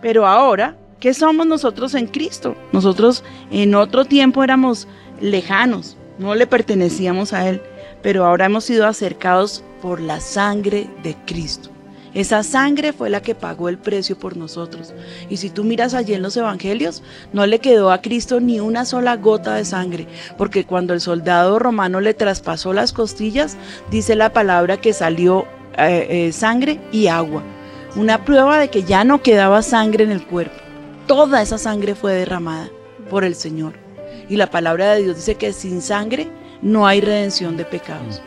[0.00, 2.56] Pero ahora, ¿qué somos nosotros en Cristo?
[2.72, 4.86] Nosotros en otro tiempo éramos
[5.20, 7.60] lejanos, no le pertenecíamos a Él,
[8.02, 11.70] pero ahora hemos sido acercados por la sangre de Cristo.
[12.14, 14.94] Esa sangre fue la que pagó el precio por nosotros.
[15.28, 18.84] Y si tú miras allí en los evangelios, no le quedó a Cristo ni una
[18.84, 20.06] sola gota de sangre,
[20.36, 23.56] porque cuando el soldado romano le traspasó las costillas,
[23.90, 27.42] dice la palabra que salió eh, eh, sangre y agua.
[27.94, 30.56] Una prueba de que ya no quedaba sangre en el cuerpo.
[31.06, 32.68] Toda esa sangre fue derramada
[33.10, 33.74] por el Señor.
[34.28, 36.28] Y la palabra de Dios dice que sin sangre
[36.62, 38.20] no hay redención de pecados.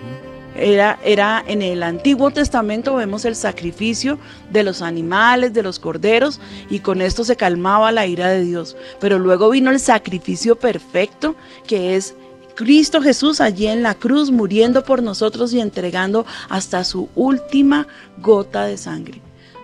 [0.56, 4.20] Era, era en el Antiguo Testamento vemos el sacrificio
[4.52, 8.76] de los animales, de los corderos, y con esto se calmaba la ira de Dios.
[9.00, 12.16] Pero luego vino el sacrificio perfecto, que es
[12.56, 18.66] Cristo Jesús allí en la cruz, muriendo por nosotros y entregando hasta su última gota
[18.66, 19.22] de sangre.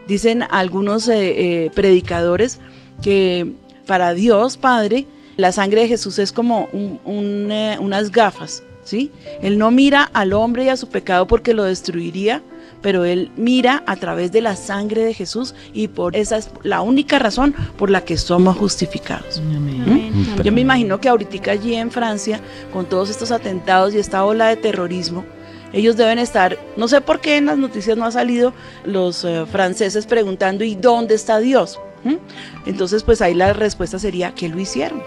[0.07, 2.59] Dicen algunos eh, eh, predicadores
[3.01, 3.53] que
[3.85, 5.05] para Dios Padre,
[5.37, 9.11] la sangre de Jesús es como un- un, eh, unas gafas, ¿sí?
[9.41, 12.41] Él no mira al hombre y a su pecado porque lo destruiría,
[12.81, 16.81] pero Él mira a través de la sangre de Jesús y por esa es la
[16.81, 19.41] única razón por la que somos justificados.
[19.41, 20.41] ¿Mm?
[20.43, 22.39] Yo me imagino que ahorita allí en Francia,
[22.73, 25.23] con todos estos atentados y esta ola de terrorismo,
[25.73, 28.53] ellos deben estar, no sé por qué en las noticias no ha salido
[28.85, 31.79] los eh, franceses preguntando, ¿y dónde está Dios?
[32.03, 32.15] ¿Mm?
[32.67, 35.01] Entonces, pues ahí la respuesta sería, ¿qué lo hicieron?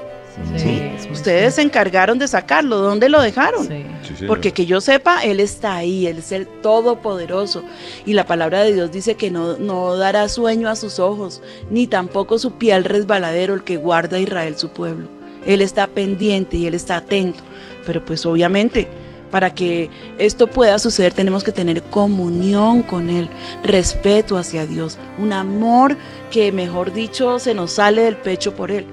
[0.56, 0.80] ¿Sí?
[1.10, 3.66] Ustedes se encargaron de sacarlo, ¿dónde lo dejaron?
[3.66, 3.84] Sí.
[4.02, 4.28] Sí, señor.
[4.28, 7.62] Porque que yo sepa, Él está ahí, Él es el Todopoderoso.
[8.06, 11.86] Y la palabra de Dios dice que no, no dará sueño a sus ojos, ni
[11.86, 15.08] tampoco su pie al resbaladero, el que guarda a Israel su pueblo.
[15.46, 17.40] Él está pendiente y Él está atento.
[17.86, 18.88] Pero pues obviamente
[19.30, 23.28] para que esto pueda suceder tenemos que tener comunión con Él,
[23.62, 25.96] respeto hacia Dios, un amor
[26.30, 28.86] que mejor dicho se nos sale del pecho por Él.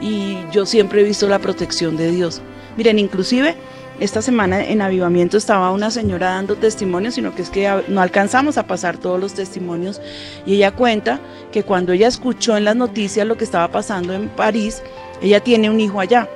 [0.00, 2.42] Y yo siempre he visto la protección de Dios.
[2.76, 3.56] Miren, inclusive
[3.98, 8.58] esta semana en avivamiento estaba una señora dando testimonios, sino que es que no alcanzamos
[8.58, 10.02] a pasar todos los testimonios.
[10.44, 11.18] Y ella cuenta
[11.50, 14.82] que cuando ella escuchó en las noticias lo que estaba pasando en París,
[15.22, 16.28] ella tiene un hijo allá.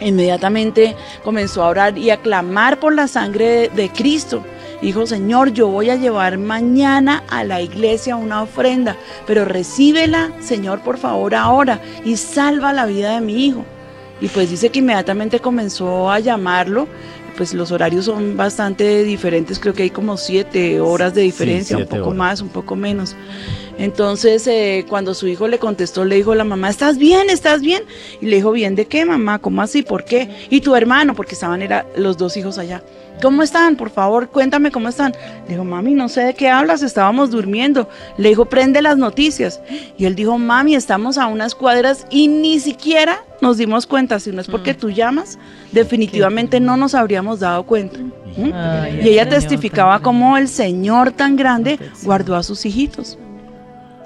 [0.00, 0.94] Inmediatamente
[1.24, 4.44] comenzó a orar y a clamar por la sangre de, de Cristo.
[4.80, 10.82] Dijo, Señor, yo voy a llevar mañana a la iglesia una ofrenda, pero recíbela, Señor,
[10.82, 13.64] por favor, ahora y salva la vida de mi hijo.
[14.20, 16.86] Y pues dice que inmediatamente comenzó a llamarlo.
[17.36, 21.86] Pues los horarios son bastante diferentes, creo que hay como siete horas de diferencia, un
[21.86, 22.16] poco horas.
[22.16, 23.14] más, un poco menos.
[23.78, 27.30] Entonces, eh, cuando su hijo le contestó, le dijo la mamá, ¿estás bien?
[27.30, 27.84] ¿Estás bien?
[28.20, 29.38] Y le dijo, ¿bien de qué, mamá?
[29.38, 29.82] ¿Cómo así?
[29.82, 30.28] ¿Por qué?
[30.50, 32.82] Y tu hermano, porque estaban era, los dos hijos allá.
[33.20, 33.76] ¿Cómo están?
[33.76, 35.12] Por favor, cuéntame cómo están.
[35.46, 37.88] Le dijo, mami, no sé de qué hablas, estábamos durmiendo.
[38.16, 39.60] Le dijo, prende las noticias.
[39.96, 44.20] Y él dijo, mami, estamos a unas cuadras y ni siquiera nos dimos cuenta.
[44.20, 45.38] Si no es porque tú llamas,
[45.72, 47.98] definitivamente no nos habríamos dado cuenta.
[47.98, 48.52] ¿Mm?
[48.54, 53.18] Ay, Y ella el testificaba cómo el Señor tan grande guardó a sus hijitos.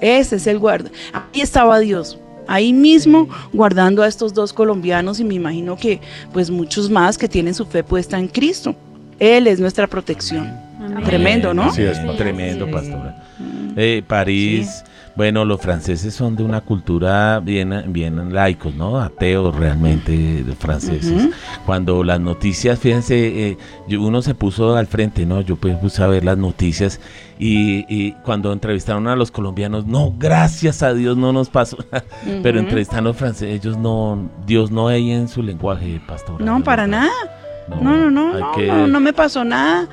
[0.01, 0.89] Ese es el guarda.
[1.13, 2.17] Ahí estaba Dios.
[2.47, 6.01] Ahí mismo guardando a estos dos colombianos y me imagino que
[6.33, 8.75] pues muchos más que tienen su fe puesta en Cristo.
[9.23, 10.51] Él es nuestra protección.
[11.05, 11.71] Tremendo, ¿no?
[11.71, 13.15] Sí, es tremendo, pastora.
[13.77, 14.83] Eh, París,
[15.15, 18.99] bueno, los franceses son de una cultura bien, bien laicos, ¿no?
[18.99, 21.29] Ateos realmente, los franceses.
[21.65, 23.57] Cuando las noticias, fíjense, eh,
[23.97, 25.39] uno se puso al frente, ¿no?
[25.39, 26.99] Yo pues puse a ver las noticias
[27.39, 31.77] y, y cuando entrevistaron a los colombianos, no, gracias a Dios no nos pasó.
[32.43, 32.65] Pero Ujú.
[32.67, 36.41] entrevistan a los franceses, ellos no, Dios no hay en su lenguaje, pastor.
[36.41, 37.11] No, para nada.
[37.69, 39.87] No, no, no, no, que- no, no me pasó nada.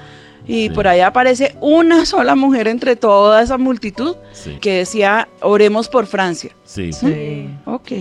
[0.47, 0.71] Y Sí.
[0.71, 6.07] por allá aparece una sola mujer entre toda esa multitud Sí, que decía, oremos por
[6.07, 6.51] Francia.
[6.65, 6.93] sí.
[6.93, 7.49] Sí.
[7.67, 7.93] Ok,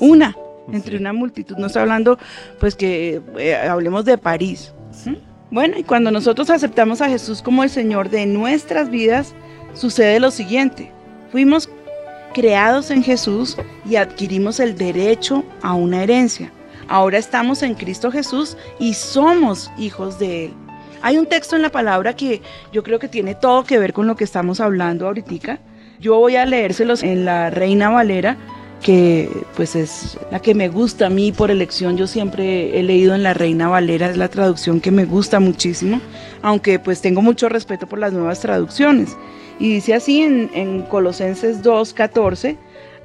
[0.00, 0.34] una
[0.72, 1.00] entre Sí.
[1.00, 1.56] una multitud.
[1.56, 2.18] No estoy hablando,
[2.60, 4.72] pues que eh, hablemos de París.
[4.92, 5.18] sí.
[5.50, 9.34] Bueno, y cuando nosotros aceptamos a Jesús como el Señor de nuestras vidas,
[9.72, 10.92] sucede lo siguiente.
[11.32, 11.70] Fuimos
[12.34, 13.56] creados en Jesús
[13.88, 16.52] y adquirimos el derecho a una herencia.
[16.88, 20.54] Ahora estamos en Cristo Jesús y somos hijos de Él.
[21.02, 24.06] Hay un texto en la palabra que yo creo que tiene todo que ver con
[24.06, 25.60] lo que estamos hablando ahorita.
[26.00, 28.36] Yo voy a leérselos en la Reina Valera,
[28.82, 31.96] que pues es la que me gusta a mí por elección.
[31.96, 36.00] Yo siempre he leído en la Reina Valera, es la traducción que me gusta muchísimo,
[36.42, 39.16] aunque pues tengo mucho respeto por las nuevas traducciones.
[39.60, 42.56] Y dice así en, en Colosenses 2.14,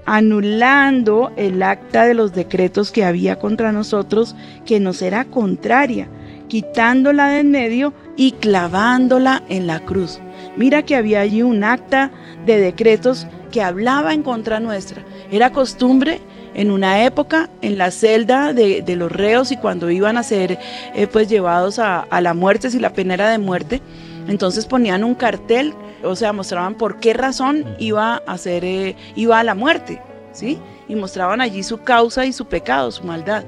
[0.05, 4.35] anulando el acta de los decretos que había contra nosotros,
[4.65, 6.07] que nos era contraria,
[6.47, 10.19] quitándola de en medio y clavándola en la cruz.
[10.55, 12.11] Mira que había allí un acta
[12.45, 15.03] de decretos que hablaba en contra nuestra.
[15.31, 16.21] Era costumbre
[16.53, 20.59] en una época en la celda de, de los reos y cuando iban a ser
[20.95, 23.81] eh, pues llevados a, a la muerte, si la pena era de muerte,
[24.27, 29.39] entonces ponían un cartel, o sea, mostraban por qué razón iba a ser, eh, iba
[29.39, 30.59] a la muerte, ¿sí?
[30.87, 33.43] Y mostraban allí su causa y su pecado, su maldad.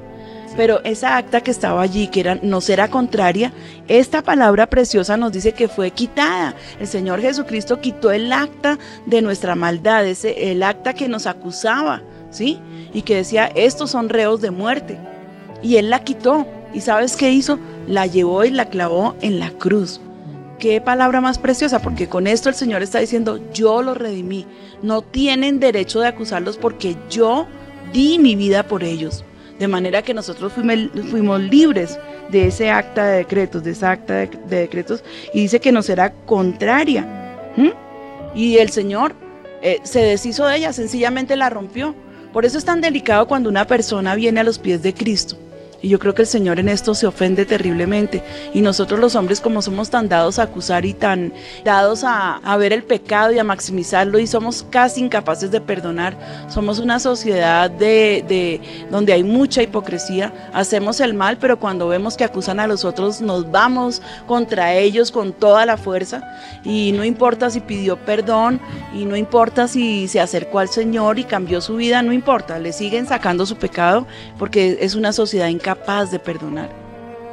[0.55, 3.51] Pero esa acta que estaba allí, que era, nos era contraria,
[3.87, 6.55] esta palabra preciosa nos dice que fue quitada.
[6.79, 12.01] El Señor Jesucristo quitó el acta de nuestra maldad, ese, el acta que nos acusaba,
[12.29, 12.59] ¿sí?
[12.93, 14.97] Y que decía, estos son reos de muerte.
[15.61, 16.47] Y Él la quitó.
[16.73, 17.59] ¿Y sabes qué hizo?
[17.87, 19.99] La llevó y la clavó en la cruz.
[20.65, 24.47] Qué palabra más preciosa, porque con esto el Señor está diciendo, yo los redimí.
[24.81, 27.45] No tienen derecho de acusarlos porque yo
[27.93, 29.23] di mi vida por ellos.
[29.59, 31.99] De manera que nosotros fuimos, fuimos libres
[32.31, 35.03] de ese acta de decretos, de esa acta de, de decretos,
[35.35, 37.03] y dice que nos será contraria.
[37.55, 37.69] ¿Mm?
[38.33, 39.13] Y el Señor
[39.61, 41.93] eh, se deshizo de ella, sencillamente la rompió.
[42.33, 45.37] Por eso es tan delicado cuando una persona viene a los pies de Cristo.
[45.85, 48.23] Y yo creo que el Señor en esto se ofende terriblemente.
[48.55, 51.31] Y nosotros los hombres como somos tan dados a acusar y tan
[51.63, 56.17] dados a, a, ver el pecado y a maximizarlo y somos casi incapaces de perdonar.
[56.49, 60.33] Somos una sociedad de, de donde hay mucha hipocresía.
[60.53, 65.11] Hacemos el mal, pero cuando vemos que acusan a los otros nos vamos contra ellos
[65.11, 66.23] con toda la fuerza.
[66.63, 68.59] Y no importa si pidió perdón
[68.91, 72.57] y no importa si se acercó al Señor y cambió su vida, no importa.
[72.57, 74.07] Le siguen sacando su pecado
[74.39, 76.69] porque es una sociedad incapaz capaz de perdonar.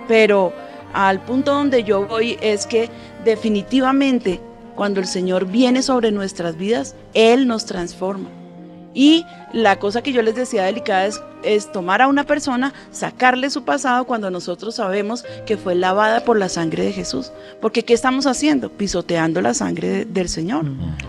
[0.08, 0.52] Pero
[0.92, 2.90] al punto donde yo voy es que
[3.24, 4.40] definitivamente
[4.74, 8.28] cuando el Señor viene sobre nuestras vidas, Él nos transforma.
[8.94, 13.50] Y la cosa que yo les decía delicada es es tomar a una persona, sacarle
[13.50, 17.32] su pasado cuando nosotros sabemos que fue lavada por la sangre de Jesús.
[17.60, 18.70] Porque ¿qué estamos haciendo?
[18.70, 20.66] Pisoteando la sangre de- del Señor,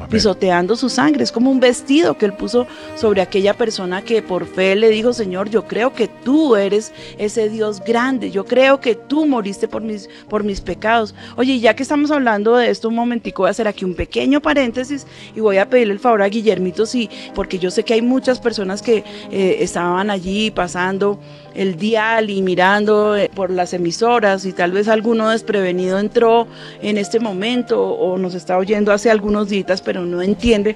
[0.09, 1.23] pisoteando su sangre.
[1.23, 2.65] Es como un vestido que Él puso
[2.95, 7.47] sobre aquella persona que por fe le dijo, Señor, yo creo que tú eres ese
[7.49, 11.13] Dios grande, yo creo que tú moriste por mis, por mis pecados.
[11.37, 14.41] Oye, ya que estamos hablando de esto un momentico, voy a hacer aquí un pequeño
[14.41, 18.01] paréntesis y voy a pedirle el favor a Guillermito, sí, porque yo sé que hay
[18.01, 21.19] muchas personas que eh, estaban allí pasando
[21.55, 26.47] el dial y mirando eh, por las emisoras y tal vez alguno desprevenido entró
[26.81, 30.75] en este momento o nos está oyendo hace algunos días, pero no entiende.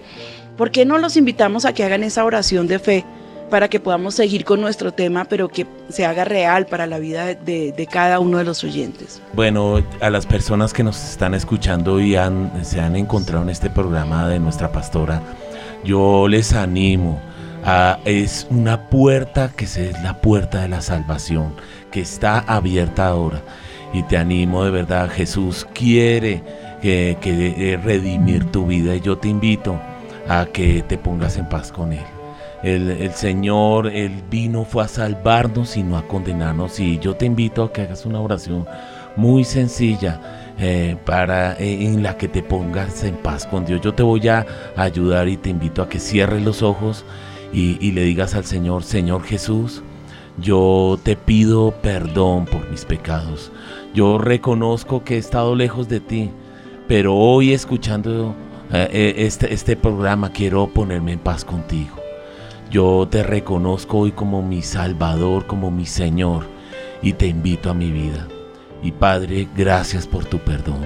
[0.55, 3.05] ¿Por qué no los invitamos a que hagan esa oración de fe?
[3.49, 7.33] para que podamos seguir con nuestro tema, pero que se haga real para la vida
[7.33, 9.21] de, de cada uno de los oyentes.
[9.33, 13.69] Bueno, a las personas que nos están escuchando y han, se han encontrado en este
[13.69, 15.21] programa de nuestra pastora,
[15.83, 17.21] yo les animo.
[17.67, 21.53] A- es una puerta que es la puerta de la salvación,
[21.91, 23.41] que está abierta ahora.
[23.93, 26.43] Y te animo de verdad, Jesús quiere
[26.81, 29.79] que, que, eh, redimir tu vida y yo te invito
[30.29, 32.03] a que te pongas en paz con Él.
[32.63, 36.79] El, el Señor, el vino fue a salvarnos y no a condenarnos.
[36.79, 38.65] Y yo te invito a que hagas una oración
[39.15, 40.19] muy sencilla
[40.59, 43.81] eh, para eh, en la que te pongas en paz con Dios.
[43.81, 44.45] Yo te voy a
[44.75, 47.05] ayudar y te invito a que cierres los ojos
[47.53, 49.83] y, y le digas al Señor, Señor Jesús,
[50.39, 53.51] yo te pido perdón por mis pecados.
[53.93, 56.29] Yo reconozco que he estado lejos de ti,
[56.87, 58.35] pero hoy escuchando
[58.71, 61.95] eh, eh, este, este programa quiero ponerme en paz contigo.
[62.69, 66.45] Yo te reconozco hoy como mi Salvador, como mi Señor,
[67.01, 68.27] y te invito a mi vida.
[68.83, 70.85] Y Padre, gracias por tu perdón.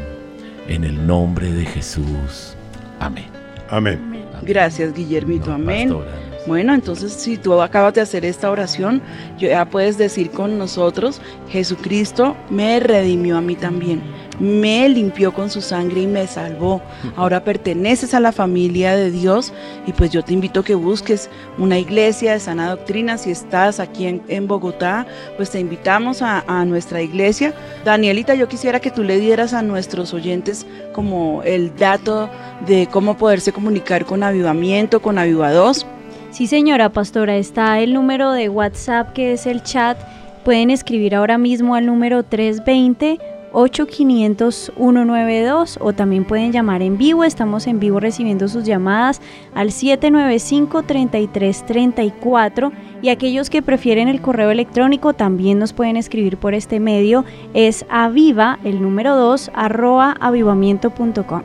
[0.68, 2.56] En el nombre de Jesús.
[3.00, 3.26] Amén.
[3.70, 4.00] Amén.
[4.06, 4.26] Amén.
[4.44, 5.48] Gracias, Guillermito.
[5.48, 5.90] No, Amén.
[5.90, 6.31] pastora.
[6.48, 9.02] Bueno, entonces si tú acabas de hacer esta oración,
[9.38, 14.02] ya puedes decir con nosotros, Jesucristo me redimió a mí también,
[14.40, 16.82] me limpió con su sangre y me salvó.
[17.16, 19.54] Ahora perteneces a la familia de Dios
[19.86, 21.30] y pues yo te invito a que busques
[21.60, 23.20] una iglesia de sana doctrina.
[23.20, 25.06] Si estás aquí en, en Bogotá,
[25.38, 27.54] pues te invitamos a, a nuestra iglesia.
[27.86, 32.32] Danielita, yo quisiera que tú le dieras a nuestros oyentes como el dato
[32.66, 35.86] de cómo poderse comunicar con Avivamiento, con Avivados.
[36.32, 39.98] Sí, señora pastora, está el número de WhatsApp que es el chat.
[40.46, 43.20] Pueden escribir ahora mismo al número 320
[43.52, 47.26] 8500 192 o también pueden llamar en vivo.
[47.26, 49.22] Estamos en vivo recibiendo sus llamadas
[49.54, 52.72] al 795 3334
[53.02, 57.26] y aquellos que prefieren el correo electrónico también nos pueden escribir por este medio.
[57.54, 61.42] Es aviva, el número 2, arroba avivamiento.com.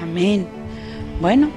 [0.00, 0.46] Amén.
[1.20, 1.48] Bueno,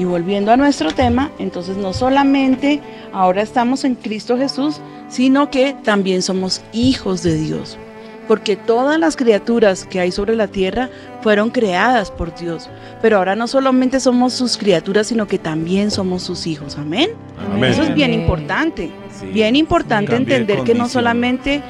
[0.00, 2.80] y volviendo a nuestro tema, entonces no solamente
[3.12, 4.80] ahora estamos en Cristo Jesús,
[5.10, 7.76] sino que también somos hijos de Dios.
[8.26, 10.88] Porque todas las criaturas que hay sobre la tierra
[11.20, 12.70] fueron creadas por Dios.
[13.02, 16.78] Pero ahora no solamente somos sus criaturas, sino que también somos sus hijos.
[16.78, 17.10] Amén.
[17.52, 17.70] Amén.
[17.70, 18.90] Eso es bien importante.
[19.10, 19.26] Sí.
[19.26, 21.60] Bien importante entender que no solamente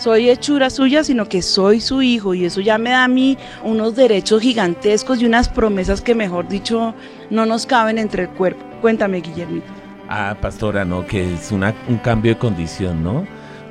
[0.00, 3.36] soy hechura suya, sino que soy su hijo y eso ya me da a mí
[3.62, 6.94] unos derechos gigantescos y unas promesas que mejor dicho
[7.28, 8.64] no nos caben entre el cuerpo.
[8.80, 9.66] Cuéntame, Guillermito.
[10.08, 13.26] Ah, pastora, no, que es una, un cambio de condición, ¿no?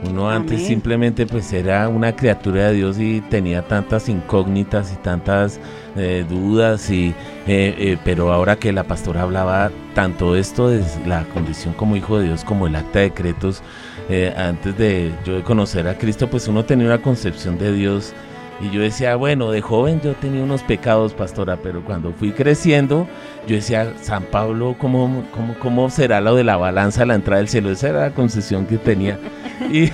[0.07, 0.67] Uno antes Amén.
[0.67, 5.59] simplemente pues era una criatura de Dios y tenía tantas incógnitas y tantas
[5.97, 7.09] eh, dudas y
[7.47, 12.17] eh, eh, pero ahora que la pastora hablaba tanto esto de la condición como hijo
[12.17, 13.61] de Dios como el acta de decretos
[14.10, 18.14] eh, antes de yo conocer a Cristo pues uno tenía una concepción de Dios
[18.62, 23.07] y yo decía bueno de joven yo tenía unos pecados pastora pero cuando fui creciendo
[23.47, 27.39] yo decía, San Pablo, ¿cómo, cómo, cómo será lo de la balanza a la entrada
[27.39, 27.72] del cielo?
[27.72, 29.18] Esa era la concepción que tenía.
[29.72, 29.91] Y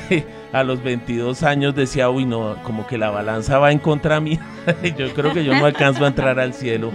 [0.53, 4.39] a los 22 años decía, uy, no, como que la balanza va en contra mía.
[4.97, 6.91] yo creo que yo no alcanzo a entrar al cielo.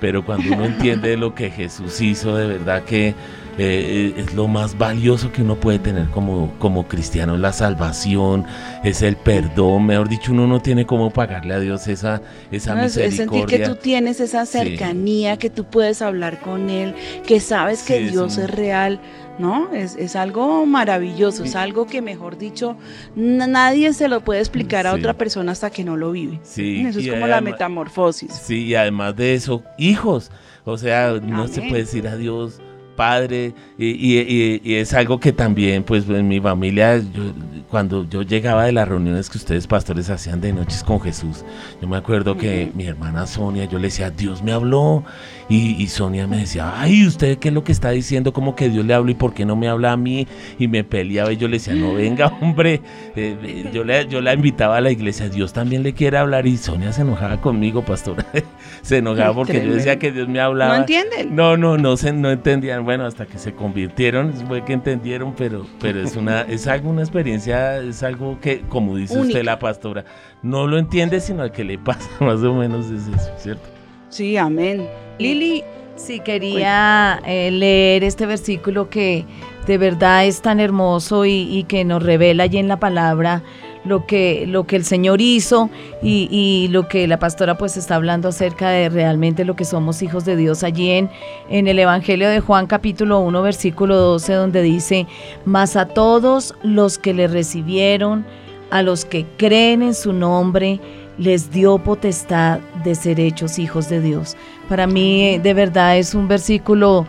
[0.00, 3.14] Pero cuando uno entiende lo que Jesús hizo, de verdad que
[3.58, 8.44] eh, es lo más valioso que uno puede tener como, como cristiano, la salvación,
[8.84, 9.86] es el perdón.
[9.86, 13.26] Mejor dicho, uno no tiene cómo pagarle a Dios esa, esa No, es- es sentir
[13.42, 13.58] misericordia.
[13.58, 14.52] que tú tienes esa Sí.
[14.58, 16.94] cercanía, que tú puedes hablar con Él,
[17.26, 19.00] que sabes que Sí, es Dios un- es real,
[19.38, 19.72] ¿no?
[19.72, 22.76] Es, es algo maravilloso, es algo que, mejor dicho,
[23.16, 24.98] na- nadie se lo puede explicar a Sí.
[25.00, 26.40] otra persona hasta que no lo vive.
[26.42, 28.32] Sí, Eso es como la metamorfosis.
[28.32, 30.30] Sí, y además de eso, hijos.
[30.64, 32.60] O sea, no se puede decir a Dios,
[32.96, 37.32] padre, y, y- y- y es algo que también, pues en mi familia, yo-
[37.70, 41.44] cuando yo llegaba de las reuniones que ustedes pastores hacían de noches con Jesús,
[41.80, 45.04] yo me acuerdo que mi hermana Sonia, yo le decía, Dios me habló,
[45.50, 48.32] y, y Sonia me decía, ay, ¿usted qué es lo que está diciendo?
[48.32, 50.26] Como que Dios le habló y por qué no me habla a mí?
[50.58, 52.80] Y me peleaba y yo le decía, no, venga, hombre,
[53.16, 56.46] Eh, eh, yo, le- yo la invitaba a la iglesia, Dios también le quiere hablar,
[56.46, 58.24] y Sonia se enojaba conmigo, pastora,
[58.82, 60.74] se enojaba porque yo decía que Dios me hablaba.
[60.74, 61.34] ¿No entienden?
[61.34, 62.84] No, no, no se no entendían.
[62.84, 67.02] Bueno, hasta que se convirtieron, fue que entendieron, pero, pero es una, es algo, una
[67.02, 69.26] experiencia, es algo que, como dice Única.
[69.28, 70.04] usted, la pastora,
[70.42, 73.68] no lo entiende, sino al que le pasa, más o menos es eso, ¿cierto?
[74.10, 74.86] Sí, amén.
[75.18, 75.64] Lili,
[75.96, 79.26] Sí, quería eh, leer este versículo que
[79.66, 83.42] de verdad es tan hermoso y, y que nos revela allí en la palabra
[83.84, 85.70] lo que, lo que el Señor hizo
[86.02, 90.24] y, lo que la pastora pues está hablando acerca de realmente lo que somos hijos
[90.24, 91.10] de Dios allí en,
[91.48, 95.06] en el Evangelio de Juan capítulo 1 versículo 12 donde dice,
[95.44, 98.24] mas a todos los que le recibieron,
[98.70, 100.80] a los que creen en su nombre,
[101.20, 104.36] les dio potestad de ser hechos hijos de Dios.
[104.68, 107.06] Para mí de verdad es un versículo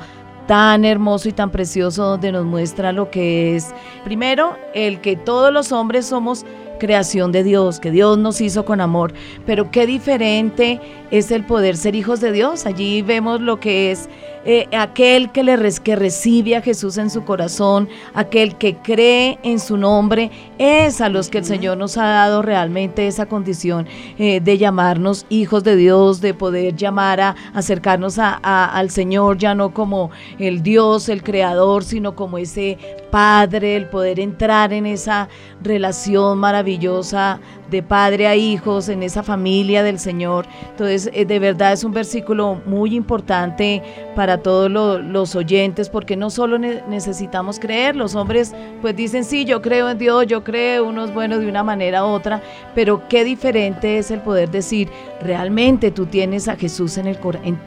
[0.47, 5.53] tan hermoso y tan precioso donde nos muestra lo que es, primero, el que todos
[5.53, 6.45] los hombres somos
[6.77, 9.13] creación de Dios, que Dios nos hizo con amor,
[9.45, 10.81] pero qué diferente
[11.11, 12.65] es el poder ser hijos de Dios.
[12.65, 14.09] Allí vemos lo que es
[14.43, 19.59] eh, aquel que, le que recibe a Jesús en su corazón, aquel que cree en
[19.59, 23.87] su nombre, es a los que el Señor nos ha dado realmente esa condición
[24.17, 28.31] eh, de llamarnos hijos de Dios, de poder llamar a acercarnos a-
[28.65, 30.09] al Señor ya no como
[30.39, 32.77] el Dios, el creador, sino como ese
[33.11, 35.27] Padre, el poder entrar en esa
[35.61, 37.41] relación maravillosa
[37.71, 40.45] de padre a hijos, en esa familia del Señor.
[40.69, 43.81] Entonces, eh, de verdad es un versículo muy importante
[44.15, 49.23] para todos lo- los oyentes, porque no solo ne- necesitamos creer, los hombres pues dicen,
[49.23, 52.41] sí, yo creo en Dios, yo creo, uno es bueno de una manera u otra,
[52.75, 54.89] pero qué diferente es el poder decir,
[55.21, 57.17] realmente tú tienes a Jesús en el,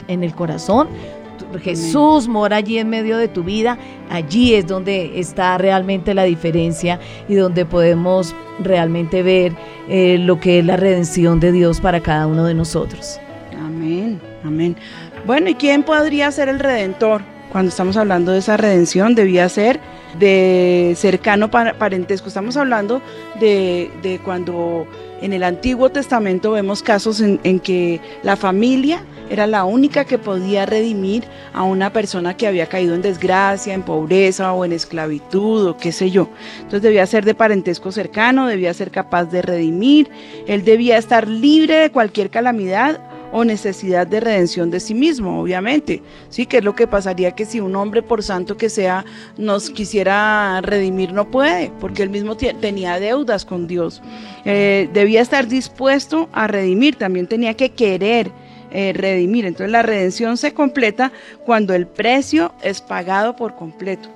[0.09, 0.88] en el corazón.
[1.61, 3.78] Jesús mora allí en medio de tu vida,
[4.11, 9.52] allí es donde está realmente la diferencia y donde podemos realmente ver
[9.88, 13.20] eh, lo que es la redención de Dios para cada uno de nosotros.
[13.59, 14.76] Amén, amén.
[15.26, 17.22] Bueno, ¿y quién podría ser el redentor?
[17.50, 19.80] Cuando estamos hablando de esa redención, debía ser
[20.18, 22.28] de cercano pa- parentesco.
[22.28, 23.02] Estamos hablando
[23.40, 24.86] de, de cuando
[25.20, 30.18] en el Antiguo Testamento vemos casos en, en que la familia era la única que
[30.18, 35.66] podía redimir a una persona que había caído en desgracia, en pobreza o en esclavitud
[35.66, 36.28] o qué sé yo.
[36.58, 40.10] Entonces debía ser de parentesco cercano, debía ser capaz de redimir,
[40.46, 43.00] él debía estar libre de cualquier calamidad
[43.37, 46.01] o necesidad de redención de sí mismo, obviamente.
[46.28, 49.05] Sí, que es lo que pasaría que si un hombre, por santo que sea,
[49.37, 54.01] nos quisiera redimir, no puede, porque él mismo tenía deudas con Dios.
[54.45, 58.30] Eh, debía estar dispuesto a redimir, también tenía que querer
[58.70, 59.47] eh, redimir.
[59.47, 61.11] Entonces la redención se completa
[61.45, 64.13] cuando el precio es pagado por completo.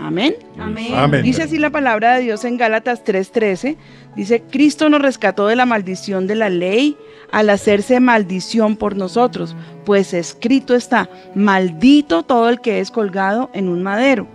[0.00, 0.34] Amén.
[0.58, 1.22] Amén.
[1.22, 3.76] Dice así la palabra de Dios en Gálatas 3:13.
[4.16, 6.96] Dice, Cristo nos rescató de la maldición de la ley
[7.32, 13.68] al hacerse maldición por nosotros, pues escrito está, maldito todo el que es colgado en
[13.68, 14.28] un madero.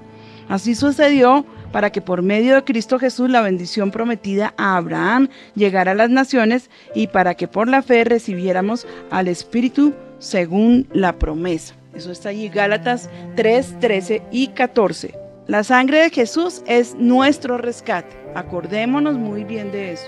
[0.49, 5.91] Así sucedió para que por medio de Cristo Jesús la bendición prometida a Abraham llegara
[5.91, 11.75] a las naciones y para que por la fe recibiéramos al Espíritu según la promesa.
[11.93, 15.18] Eso está allí, Gálatas 3, 13 y 14.
[15.49, 18.15] La sangre de Jesús es nuestro rescate.
[18.35, 20.05] Acordémonos muy bien de eso.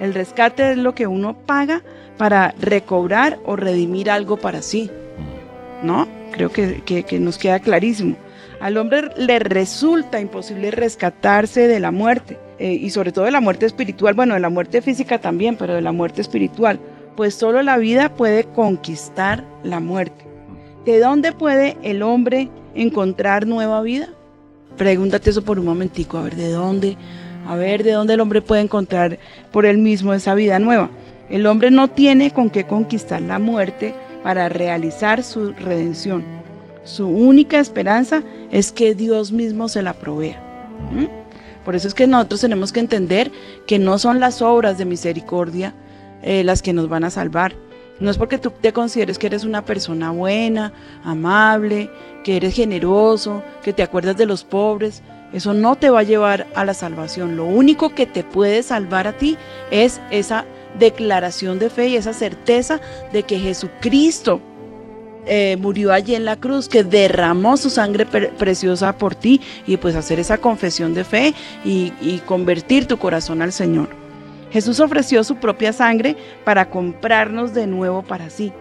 [0.00, 1.82] El rescate es lo que uno paga
[2.16, 4.90] para recobrar o redimir algo para sí.
[5.82, 6.08] ¿No?
[6.32, 8.16] Creo que, que- nos queda clarísimo.
[8.60, 13.42] Al hombre le resulta imposible rescatarse de la muerte eh, y sobre todo de la
[13.42, 16.80] muerte espiritual, bueno, de la muerte física también, pero de la muerte espiritual,
[17.14, 20.24] pues solo la vida puede conquistar la muerte.
[20.86, 24.08] ¿De dónde puede el hombre encontrar nueva vida?
[24.78, 26.96] Pregúntate eso por un momentico, a ver de dónde,
[27.46, 29.18] a ver de dónde el hombre puede encontrar
[29.50, 30.88] por él mismo esa vida nueva.
[31.28, 36.24] El hombre no tiene con qué conquistar la muerte para realizar su redención.
[36.84, 40.40] Su única esperanza es que Dios mismo se la provea.
[41.64, 43.30] Por eso es que nosotros tenemos que entender
[43.66, 45.74] que no son las obras de misericordia
[46.22, 47.52] eh, las que nos van a salvar.
[48.00, 50.72] No es porque tú te consideres que eres una persona buena,
[51.02, 51.90] amable,
[52.22, 55.02] que eres generoso, que te acuerdas de los pobres.
[55.32, 57.36] Eso no te va a llevar a la salvación.
[57.36, 59.36] Lo único que te puede salvar a ti
[59.70, 60.44] es esa
[60.78, 62.80] declaración de fe y esa certeza
[63.12, 64.40] de que Jesucristo
[65.26, 69.76] eh, murió allí en la cruz, que derramó su sangre pre- preciosa por ti y
[69.76, 71.34] pues hacer esa confesión de fe
[71.64, 73.97] y convertir tu corazón al Señor.
[74.50, 78.52] Jesús ofreció su propia sangre para comprarnos de nuevo para sí.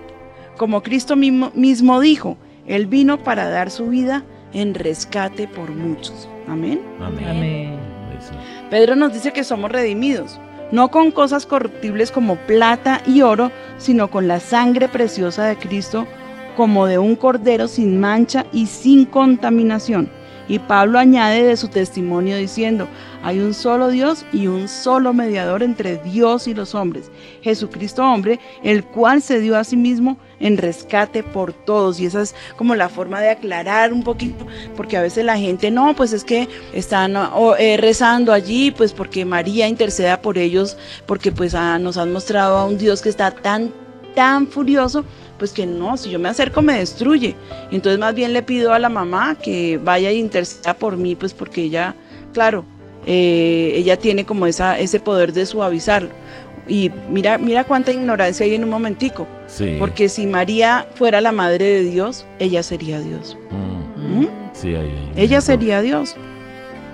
[0.58, 4.24] Como Cristo mismo, mismo dijo, Él vino para dar su vida
[4.54, 6.28] en rescate por muchos.
[6.48, 6.82] Amén.
[7.00, 7.28] Amén.
[7.28, 7.80] Amén.
[8.70, 10.40] Pedro nos dice que somos redimidos,
[10.72, 16.08] no con cosas corruptibles como plata y oro, sino con la sangre preciosa de Cristo,
[16.58, 20.10] como de un cordero sin mancha y sin contaminación.
[20.48, 22.88] Y Pablo añade de su testimonio diciendo,
[23.24, 28.39] hay un solo Dios y un solo mediador entre Dios y los hombres, Jesucristo hombre,
[28.64, 32.00] el cual se dio a sí mismo en rescate por todos.
[32.00, 34.45] Y esa es como la forma de aclarar un poquito,
[34.76, 37.16] porque a veces la gente, no, pues es que están
[37.60, 42.58] eh, rezando allí, pues porque María interceda por ellos, porque pues ah, nos han mostrado
[42.58, 43.74] a un Dios que está tan,
[44.16, 45.04] tan furioso
[45.38, 47.36] pues que no, si yo me acerco me destruye.
[47.72, 51.16] Y entonces más bien le pido a la mamá que vaya y interceda por mí,
[51.16, 51.96] pues porque ella,
[52.34, 52.66] claro,
[53.06, 56.10] eh, ella tiene como esa, ese poder de suavizarlo.
[56.68, 59.26] Y mira, mira cuánta ignorancia hay en un momentico.
[59.48, 59.78] Sí.
[59.80, 63.38] Porque si María fuera la madre de Dios, ella sería Dios.
[63.52, 64.28] Mm, ¿Mm?
[64.54, 65.12] sí, ahí, ahí.
[65.16, 66.16] Ella sería Dios.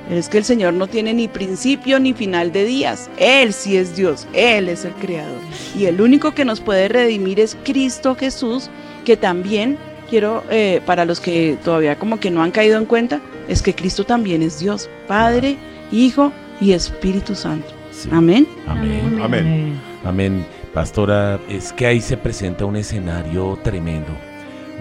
[0.10, 3.10] Es que el Señor no tiene ni principio ni final de días.
[3.18, 4.28] Él sí es Dios.
[4.34, 5.40] Él es el creador.
[5.78, 8.70] Y el único que nos puede redimir es Cristo Jesús,
[9.06, 9.78] que también
[10.10, 13.74] quiero, eh, para los que todavía como que no han caído en cuenta, es que
[13.74, 14.90] Cristo también es Dios.
[15.08, 15.58] Padre,
[15.92, 17.68] Hijo y Espíritu Santo.
[17.92, 18.10] Sí.
[18.12, 18.48] Amén.
[18.68, 19.20] Amén.
[19.22, 19.80] Amén.
[20.04, 20.46] Amén.
[20.74, 24.12] Pastora, es que ahí se presenta un escenario tremendo.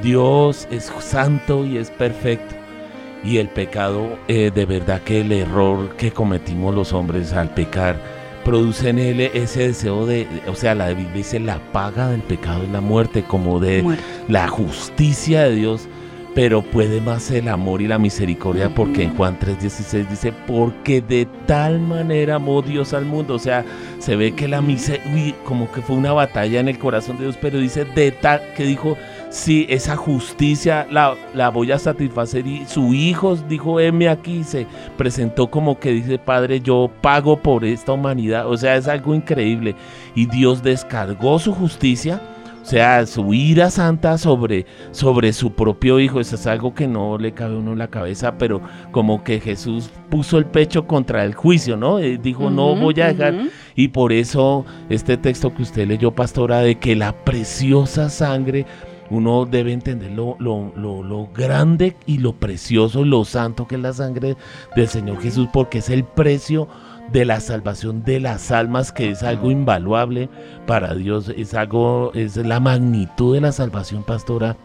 [0.03, 2.62] Dios es santo y es perfecto.
[3.25, 7.97] Y el pecado, eh, de verdad que el error que cometimos los hombres al pecar,
[8.45, 12.64] produce en él ese deseo de, o sea, la Biblia dice la paga del pecado
[12.64, 14.03] es la muerte, como de Muerte.
[14.29, 15.89] la justicia de Dios,
[16.35, 21.27] pero puede más el amor y la misericordia, porque en Juan 3:16 dice, porque de
[21.47, 23.64] tal manera amó Dios al mundo, o sea,
[23.99, 27.39] se ve que la misericordia, como que fue una batalla en el corazón de Dios,
[27.41, 28.97] pero dice de tal, que dijo,
[29.33, 32.47] sí, esa justicia la, la voy a satisfacer.
[32.47, 34.66] Y su hijo dijo, heme aquí, se
[34.97, 39.74] presentó como que dice, Padre, yo pago por esta humanidad, o sea, es algo increíble,
[40.14, 42.20] y Dios descargó su justicia,
[42.62, 47.18] o sea, su ira santa sobre, sobre su propio hijo, eso es algo que no
[47.18, 48.61] le cabe a uno en la cabeza, pero
[48.93, 51.99] como que Jesús puso el pecho contra el juicio, ¿no?
[51.99, 53.35] Eh, dijo, no voy a dejar.
[53.74, 58.64] Y por eso este texto que usted leyó, pastora, de que la preciosa sangre,
[59.13, 63.81] uno debe entender lo, lo, lo, lo grande y lo precioso, lo santo que es
[63.81, 64.37] la sangre
[64.77, 66.69] del Señor Jesús, porque es el precio
[67.13, 70.29] de la salvación de las almas, que es algo invaluable
[70.67, 74.57] para Dios, es algo, es la magnitud de la salvación, pastora,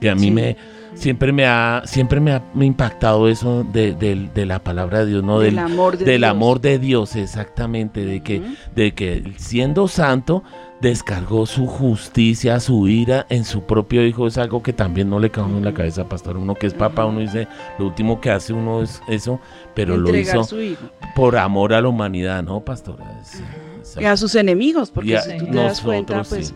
[0.00, 0.30] que a mí Sí.
[0.30, 0.56] me
[0.94, 5.06] siempre me ha, siempre me ha, me impactado eso de, de- de la palabra de
[5.06, 5.40] Dios, ¿no?
[5.40, 6.30] Del amor de del Dios.
[6.30, 8.42] amor de Dios, exactamente, de que,
[8.74, 10.42] de que siendo santo
[10.80, 15.30] descargó su justicia, su ira en su propio hijo, es algo que también no le
[15.30, 16.36] cae en la cabeza, pastor.
[16.36, 19.40] Uno que es papá, uno dice, lo último que hace uno es eso,
[19.74, 20.82] pero lo hizo su hijo.
[21.16, 23.04] por amor a la humanidad, ¿no, pastora?
[23.20, 23.42] Es-
[23.82, 26.54] es- Y a sus enemigos, porque si tú te das cuenta, nosotros, pues sí.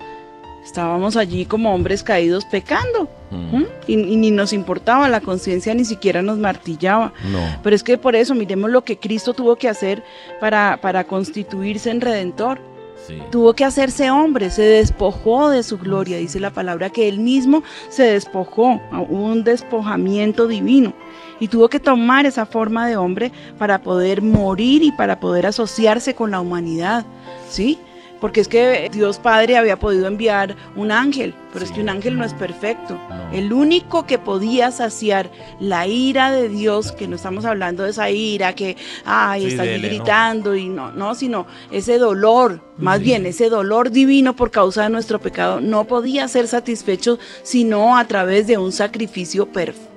[0.64, 3.08] Estábamos allí como hombres caídos pecando.
[3.30, 3.64] Mm.
[3.86, 7.12] Y, y ni nos importaba, la conciencia ni siquiera nos martillaba.
[7.30, 10.02] No, Pero es que por eso miremos lo que Cristo tuvo que hacer
[10.40, 12.60] para, para constituirse en redentor.
[13.06, 13.18] sí.
[13.30, 17.62] Tuvo que hacerse hombre, se despojó de su gloria, dice la palabra, que él mismo
[17.88, 20.92] se despojó, hubo un despojamiento divino.
[21.40, 26.14] Y tuvo que tomar esa forma de hombre para poder morir y para poder asociarse
[26.14, 27.04] con la humanidad,
[27.48, 27.78] ¿sí?
[28.23, 32.16] Porque es que Dios Padre había podido enviar un ángel, pero es que un ángel
[32.16, 32.95] no es perfecto.
[33.11, 33.33] No.
[33.33, 38.09] El único que podía saciar la ira de Dios, que no estamos hablando de esa
[38.11, 39.95] ira que, ay, Sí, está dele, ¿no?
[39.97, 43.05] gritando y no, no, sino ese dolor, más Sí.
[43.05, 48.05] bien ese dolor divino por causa de nuestro pecado, no podía ser satisfecho sino a
[48.07, 49.91] través de un sacrificio perfecto.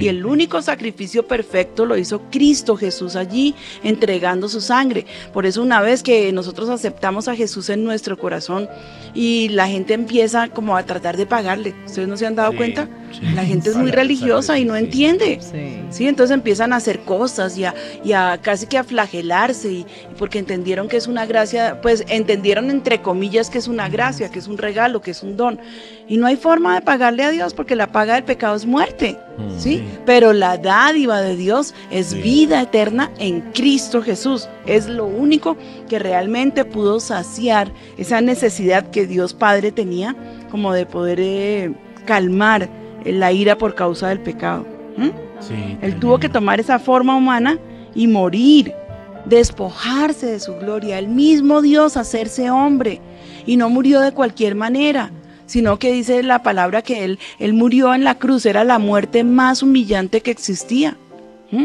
[0.00, 5.06] Y el único sacrificio perfecto lo hizo Cristo Jesús allí, entregando su sangre.
[5.32, 8.68] Por eso una vez que nosotros aceptamos a Jesús en nuestro corazón
[9.14, 12.56] y la gente empieza como a tratar de pagarle, ¿ustedes no se han dado Sí,
[12.56, 12.88] cuenta?
[13.12, 13.20] Sí.
[13.34, 15.38] La gente es muy religiosa y no entiende.
[15.40, 15.78] Sí.
[15.90, 19.76] Sí, entonces empiezan a hacer cosas y a, y a casi que a flagelarse y,
[19.80, 19.86] y
[20.18, 24.38] porque entendieron que es una gracia, pues entendieron entre comillas que es una gracia, que
[24.38, 25.60] es un regalo, que es un don.
[26.08, 29.18] Y no hay forma de pagarle a Dios porque la paga del pecado es muerte,
[29.38, 29.78] Mm, ¿sí?
[29.78, 29.84] sí.
[30.04, 32.20] Pero la dádiva de Dios es Sí.
[32.20, 34.46] vida eterna en Cristo Jesús.
[34.66, 35.56] Es lo único
[35.88, 40.14] que realmente pudo saciar esa necesidad que Dios Padre tenía
[40.50, 41.18] como de poder...
[41.20, 41.72] eh,
[42.04, 42.68] calmar
[43.06, 44.66] la ira por causa del pecado.
[44.96, 45.12] ¿m?
[45.40, 47.58] Sí, Él tuvo que tomar esa forma humana
[47.94, 48.74] y morir,
[49.24, 53.00] despojarse de su gloria, el mismo Dios hacerse hombre.
[53.46, 55.10] Y no murió de cualquier manera,
[55.46, 59.24] sino que dice la palabra que él, él murió en la cruz, era la muerte
[59.24, 60.96] más humillante que existía.
[61.50, 61.64] ¿Mm?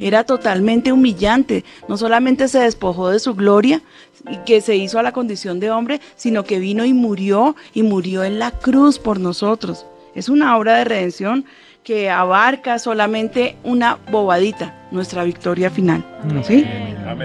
[0.00, 1.64] Era totalmente humillante.
[1.88, 3.80] No solamente se despojó de su gloria
[4.28, 7.82] y que se hizo a la condición de hombre, sino que vino y murió y
[7.82, 9.86] murió en la cruz por nosotros.
[10.14, 11.44] Es una obra de redención
[11.82, 16.04] que abarca solamente una bobadita, nuestra victoria final.
[16.42, 16.66] ¿Sí?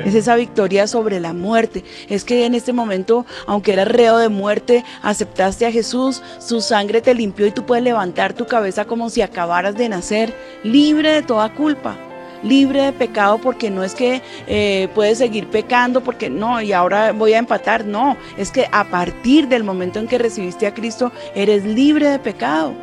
[0.04, 1.86] Es esa victoria sobre la muerte.
[2.10, 7.00] Es que en este momento, aunque eras reo de muerte, aceptaste a Jesús, su sangre
[7.02, 10.34] te limpió y tú puedes levantar tu cabeza como si acabaras de nacer,
[10.64, 11.96] libre de toda culpa.
[12.44, 17.12] Libre de pecado porque no es que eh, puedes seguir pecando porque no, y ahora
[17.12, 21.12] voy a empatar, no, es que a partir del momento en que recibiste a Cristo
[21.36, 22.74] eres libre de pecado.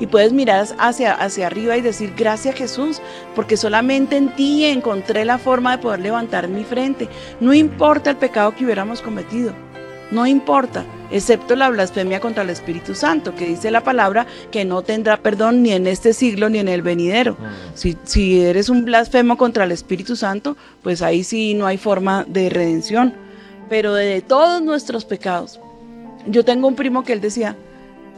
[0.00, 3.00] Y puedes mirar hacia, hacia arriba y decir, gracias Jesús,
[3.34, 7.08] porque solamente en ti encontré la forma de poder levantar mi frente.
[7.40, 9.52] No importa el pecado que hubiéramos cometido,
[10.10, 14.82] no importa, excepto la blasfemia contra el Espíritu Santo, que dice la palabra que no
[14.82, 17.36] tendrá perdón ni en este siglo ni en el venidero.
[17.74, 22.24] Si, si eres un blasfemo contra el Espíritu Santo, pues ahí sí no hay forma
[22.26, 23.14] de redención.
[23.68, 25.60] Pero de todos nuestros pecados,
[26.26, 27.56] yo tengo un primo que él decía,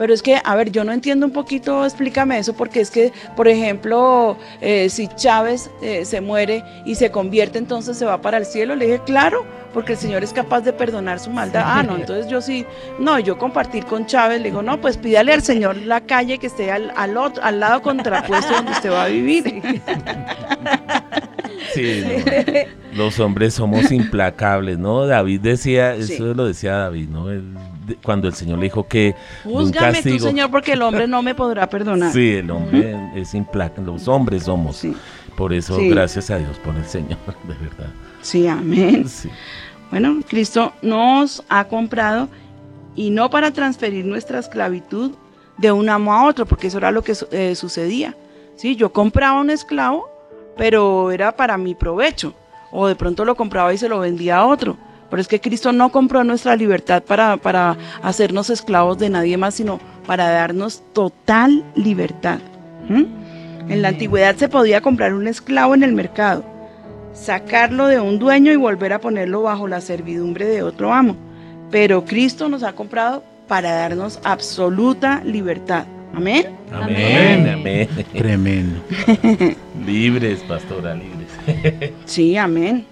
[0.01, 3.13] pero es que, a ver, yo no entiendo un poquito, explícame eso, porque es que,
[3.37, 8.39] por ejemplo, eh, si Chávez eh, se muere y se convierte, entonces se va para
[8.39, 8.75] el cielo.
[8.77, 9.45] Le dije, claro,
[9.75, 11.65] porque el Señor es capaz de perdonar su maldad.
[11.67, 12.65] Ah, no, entonces yo sí,
[12.99, 16.47] no, yo compartir con Chávez, le digo, no, pues pídale al Señor la calle que
[16.47, 19.61] esté al, al, otro, al lado contrapuesto donde usted va a vivir.
[21.75, 22.05] Sí,
[22.93, 23.05] no.
[23.05, 25.07] los hombres somos implacables, ¿no?
[25.07, 26.35] David decía, eso Sí.
[26.35, 27.27] lo decía David, ¿no?
[28.03, 29.15] Cuando el Señor le dijo que
[29.45, 30.19] Júzgame tú.
[30.19, 32.13] Señor, porque el hombre no me podrá perdonar.
[32.13, 34.77] Sí, el hombre es implacable, los hombres somos.
[34.77, 34.95] Sí,
[35.37, 35.89] Por eso, Sí.
[35.89, 37.19] gracias a Dios por el Señor,
[37.49, 37.91] de verdad.
[38.21, 39.09] sí, amén.
[39.09, 39.29] Sí.
[39.91, 42.29] Bueno, Cristo nos ha comprado
[42.95, 45.13] y no para transferir nuestra esclavitud
[45.59, 48.17] de un amo a otro, porque eso era lo que eh, sucedía.
[48.57, 48.77] ¿sí?
[48.77, 50.09] Yo compraba un esclavo,
[50.57, 52.35] pero era para mi provecho,
[52.71, 54.77] o de pronto lo compraba y se lo vendía a otro.
[55.11, 59.55] Pero es que Cristo no compró nuestra libertad para, para hacernos esclavos de nadie más,
[59.55, 62.39] sino para darnos total libertad.
[62.89, 63.07] ¿m?
[63.69, 66.45] En la antigüedad se podía comprar un esclavo en el mercado,
[67.13, 71.17] sacarlo de un dueño y volver a ponerlo bajo la servidumbre de otro amo.
[71.71, 75.85] Pero Cristo nos ha comprado para darnos absoluta libertad.
[76.15, 76.47] Amén.
[76.73, 77.89] Amén, amén.
[78.13, 78.81] Tremendo.
[79.87, 81.93] libres, pastora, libres.
[82.05, 82.85] Sí, amén.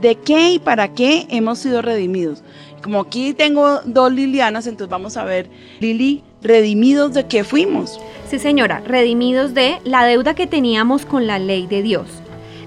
[0.00, 2.42] ¿De qué y para qué hemos sido redimidos?
[2.82, 8.00] Como aquí tengo dos Lilianas, entonces vamos a ver, Lili, redimidos de qué fuimos.
[8.28, 12.06] Sí, señora, redimidos de la deuda que teníamos con la ley de Dios,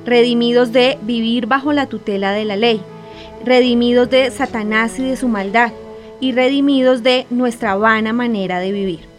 [0.05, 2.81] redimidos de vivir bajo la tutela de la ley,
[3.45, 5.71] redimidos de Satanás y de su maldad,
[6.19, 9.10] y redimidos de nuestra vana manera de vivir.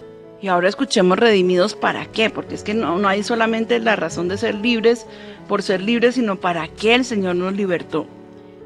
[0.42, 4.26] Y ahora escuchemos redimidos para qué, porque es que no, no hay solamente la razón
[4.26, 5.06] de ser libres
[5.46, 8.06] por ser libres, sino para qué el Señor nos libertó.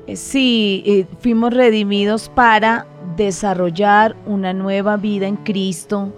[0.07, 6.14] Eh, Sí, eh, fuimos redimidos para desarrollar una nueva vida en Cristo,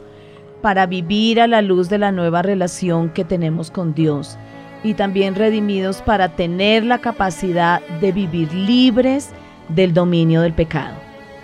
[0.63, 4.39] para vivir a la luz de la nueva relación que tenemos con Dios
[4.85, 9.31] y también redimidos para tener la capacidad de vivir libres
[9.69, 10.95] del dominio del pecado.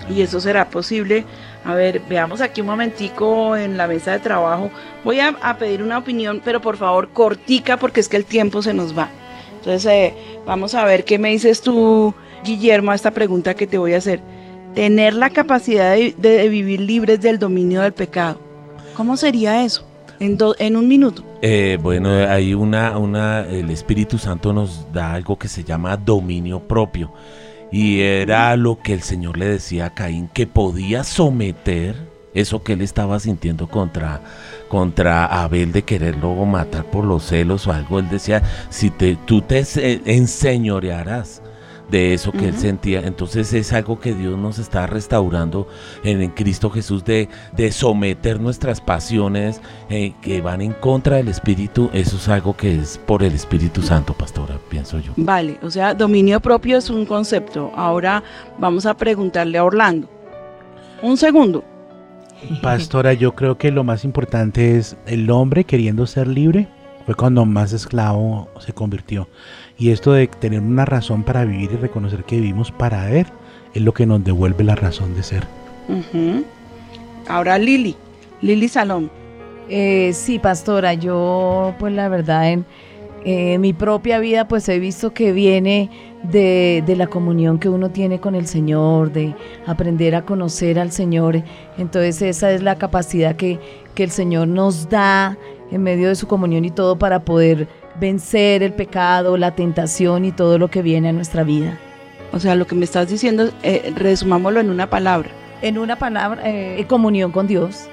[0.08, 1.24] Y eso será posible.
[1.64, 4.70] A ver, veamos aquí un momentico en la mesa de trabajo.
[5.02, 8.60] Voy a, a pedir una opinión, pero por favor cortica porque es que el tiempo
[8.62, 9.08] se nos va.
[9.58, 12.12] Entonces, eh, vamos a ver qué me dices tú,
[12.44, 14.20] Guillermo, a esta pregunta que te voy a hacer.
[14.74, 18.38] Tener la capacidad de, de- de vivir libres del dominio del pecado.
[18.94, 19.86] ¿Cómo sería eso?
[20.20, 21.24] En, do- en un minuto.
[21.40, 26.60] Eh, bueno, hay una, una, el Espíritu Santo nos da algo que se llama dominio
[26.60, 27.12] propio.
[27.74, 31.96] Y era lo que el Señor le decía a Caín, que podía someter
[32.32, 34.20] eso que él estaba sintiendo contra,
[34.68, 37.98] contra Abel de quererlo matar por los celos o algo.
[37.98, 41.42] Él decía, si te, tú te se- enseñorearás
[41.90, 42.60] de eso que él Ujú.
[42.60, 43.00] sentía.
[43.00, 45.68] Entonces es algo que Dios nos está restaurando
[46.02, 49.60] en, en Cristo Jesús de, de someter nuestras pasiones
[49.90, 51.90] eh, que van en contra del Espíritu.
[51.92, 55.12] Eso es algo que es por el Espíritu Santo, pastora, pienso yo.
[55.16, 57.72] Vale, o sea, dominio propio es un concepto.
[57.76, 58.22] Ahora
[58.58, 60.08] vamos a preguntarle a Orlando.
[61.02, 61.64] Un segundo.
[62.62, 66.68] Pastora, yo creo que lo más importante es el hombre queriendo ser libre.
[67.06, 69.28] Fue cuando más esclavo se convirtió.
[69.76, 73.26] Y esto de tener una razón para vivir y reconocer que vivimos para Él
[73.74, 75.44] es lo que nos devuelve la razón de ser.
[77.28, 77.96] Ahora Lili,
[78.40, 79.10] Lili Salón.
[79.68, 82.66] Eh, sí, pastora, yo pues la verdad en
[83.24, 85.90] eh, mi propia vida pues he visto que viene
[86.22, 89.34] de, de la comunión que uno tiene con el Señor, de
[89.66, 91.42] aprender a conocer al Señor.
[91.78, 93.58] Entonces esa es la capacidad que,
[93.94, 95.36] que el Señor nos da
[95.70, 97.66] en medio de su comunión y todo para poder
[97.98, 101.78] vencer el pecado, la tentación y todo lo que viene a nuestra vida.
[102.32, 105.30] O sea, lo que me estás diciendo, eh, resumámoslo en una palabra.
[105.62, 107.88] En una palabra, eh, comunión con Dios.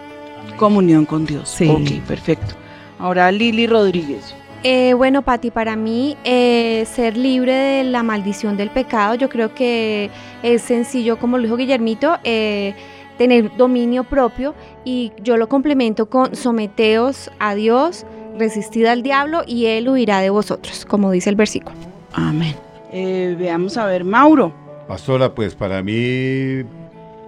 [0.57, 1.49] Comunión con Dios.
[1.49, 1.69] Sí.
[1.69, 2.55] Ok, perfecto.
[2.99, 4.35] Ahora Lili Rodríguez.
[4.63, 9.55] Eh, bueno, Pati, para mí eh, ser libre de la maldición del pecado, yo creo
[9.55, 10.11] que
[10.43, 12.75] es sencillo, como lo dijo Guillermito, eh,
[13.17, 14.53] tener dominio propio
[14.85, 18.05] y yo lo complemento con someteos a Dios,
[18.41, 21.75] resistid al diablo y él huirá de vosotros, como dice el versículo.
[22.13, 22.55] Amén.
[22.91, 24.51] Eh, veamos a ver, Mauro.
[24.87, 26.63] Pastora, pues para mí,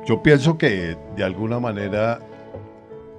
[0.05, 2.19] yo pienso que de alguna manera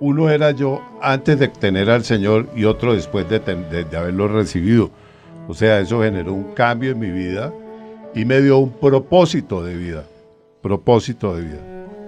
[0.00, 3.96] uno era yo antes de tener al Señor y otro después de, ten- de- de
[3.96, 4.90] haberlo recibido.
[5.48, 7.52] O sea, eso generó un cambio en mi vida
[8.14, 10.04] y me dio un propósito de vida.
[10.60, 11.60] Propósito de vida.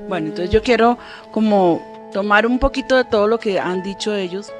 [0.09, 0.99] Bueno, entonces yo quiero
[1.33, 1.81] como
[2.13, 4.53] tomar un poquito de todo lo que han dicho ellos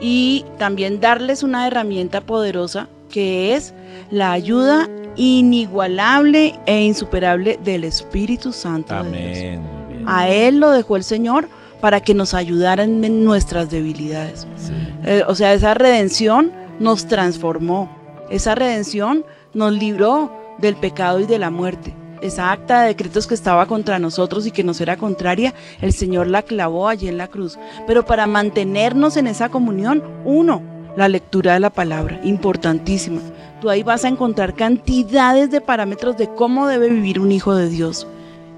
[0.00, 3.72] y también darles una herramienta poderosa que es
[4.10, 9.38] la ayuda inigualable e insuperable del Espíritu Santo de Dios.
[9.38, 9.62] Amén.
[9.88, 10.04] bien.
[10.06, 11.48] A Él lo dejó el Señor
[11.80, 14.46] para que nos ayudara en nuestras debilidades.
[14.56, 14.72] Sí.
[15.04, 17.90] Eh, o sea, esa redención nos transformó.
[18.30, 19.24] Esa redención
[19.54, 21.94] nos libró del pecado y de la muerte.
[22.20, 26.26] Esa acta de decretos que estaba contra nosotros y que nos era contraria, el Señor
[26.28, 27.58] la clavó allí en la cruz.
[27.86, 30.62] Pero para mantenernos en esa comunión, uno,
[30.96, 33.20] la lectura de la palabra, importantísima.
[33.60, 37.68] Tú ahí vas a encontrar cantidades de parámetros de cómo debe vivir un hijo de
[37.68, 38.06] Dios.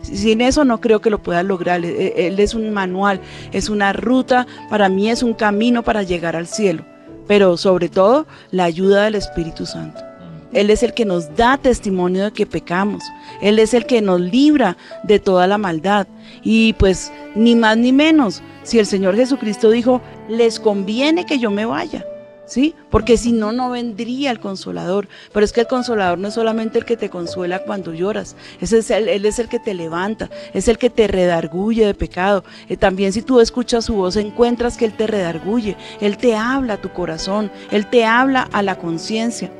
[0.02, 1.84] Sin eso no creo que lo pueda lograr.
[1.84, 3.20] Él él es un manual,
[3.52, 6.84] es una ruta, para mí es un camino para llegar al cielo.
[7.26, 10.07] Pero sobre todo, la ayuda del Espíritu Santo.
[10.52, 13.02] Él es el que nos da testimonio de que pecamos.
[13.42, 16.06] Él es el que nos libra de toda la maldad.
[16.42, 21.50] Y pues, ni más ni menos, si el Señor Jesucristo dijo, les conviene que yo
[21.50, 22.04] me vaya.
[22.46, 22.74] ¿Sí?
[22.88, 25.06] Porque si no, no vendría el consolador.
[25.34, 28.36] Pero es que el consolador no es solamente el que te consuela cuando lloras.
[28.58, 32.44] Es él es el que te levanta, es el que te redarguye de pecado.
[32.70, 35.76] Eh, también si tú escuchas su voz, encuentras que Él te redarguye.
[36.00, 39.50] Él te habla a tu corazón, Él te habla a la conciencia.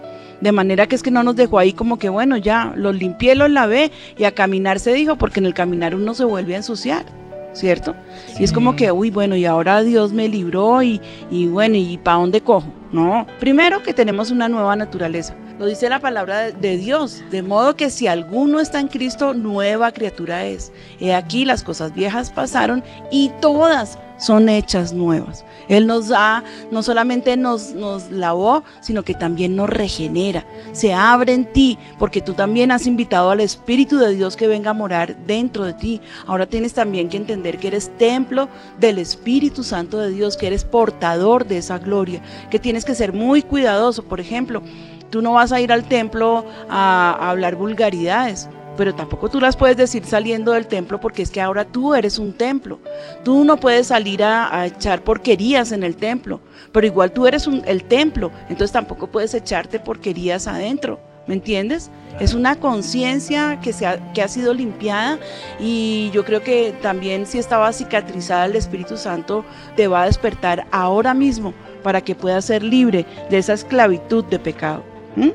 [0.40, 3.34] De manera que es que no nos dejó ahí como que, bueno, ya los limpié,
[3.34, 6.58] los lavé y a caminar se dijo, porque en el caminar uno se vuelve a
[6.58, 7.04] ensuciar,
[7.52, 7.96] ¿cierto?
[8.38, 11.98] Y es como que, uy, bueno, y ahora Dios me libró y, y bueno, ¿y
[11.98, 12.72] para dónde cojo?
[12.92, 15.34] No, primero que tenemos una nueva naturaleza.
[15.58, 19.34] Lo dice la palabra de, de Dios, de modo que si alguno está en Cristo,
[19.34, 20.72] nueva criatura es.
[21.00, 25.44] He aquí las cosas viejas pasaron y todas son hechas nuevas.
[25.68, 30.44] Él nos da, no solamente nos, nos lavó, sino que también nos regenera.
[30.72, 34.70] Se abre en ti, porque tú también has invitado al Espíritu de Dios que venga
[34.70, 36.00] a morar dentro de ti.
[36.26, 38.48] Ahora tienes también que entender que eres templo
[38.78, 43.12] del Espíritu Santo de Dios, que eres portador de esa gloria, que tienes que ser
[43.12, 44.04] muy cuidadoso.
[44.04, 44.62] Por ejemplo,
[45.10, 48.48] tú no vas a ir al templo a, a hablar vulgaridades
[48.78, 52.18] pero tampoco tú las puedes decir saliendo del templo porque es que ahora tú eres
[52.18, 52.78] un templo.
[53.24, 56.40] Tú no puedes salir a, a echar porquerías en el templo,
[56.72, 61.00] pero igual tú eres un- el templo, entonces tampoco puedes echarte porquerías adentro.
[61.26, 61.90] ¿Me entiendes?
[62.20, 65.18] Es una conciencia que, se ha, que ha sido limpiada
[65.60, 69.44] y yo creo que también si estaba cicatrizada el Espíritu Santo
[69.76, 71.52] te va a despertar ahora mismo
[71.82, 74.82] para que puedas ser libre de esa esclavitud de pecado.
[75.16, 75.28] ¿Mm?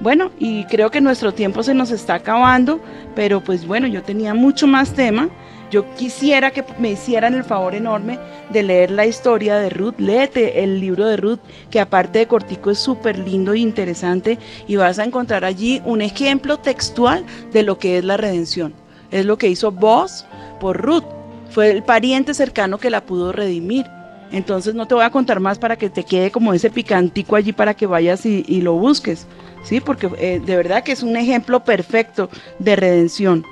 [0.00, 2.80] Bueno, y creo que nuestro tiempo se nos está acabando,
[3.16, 5.28] pero pues bueno, yo tenía mucho más tema.
[5.72, 8.18] Yo quisiera que me hicieran el favor enorme
[8.50, 9.96] de leer la historia de Ruth.
[9.98, 11.40] Léete el libro de Ruth,
[11.70, 16.00] que aparte de cortico es súper lindo e interesante, y vas a encontrar allí un
[16.00, 18.72] ejemplo textual de lo que es la redención.
[19.10, 20.24] Es lo que hizo vos
[20.60, 21.04] por Ruth.
[21.50, 23.84] Fue el pariente cercano que la pudo redimir.
[24.30, 27.52] Entonces no te voy a contar más para que te quede como ese picantico allí
[27.52, 29.26] para que vayas y, lo busques.
[29.64, 33.44] Sí, porque eh, de verdad que es un ejemplo perfecto de redención.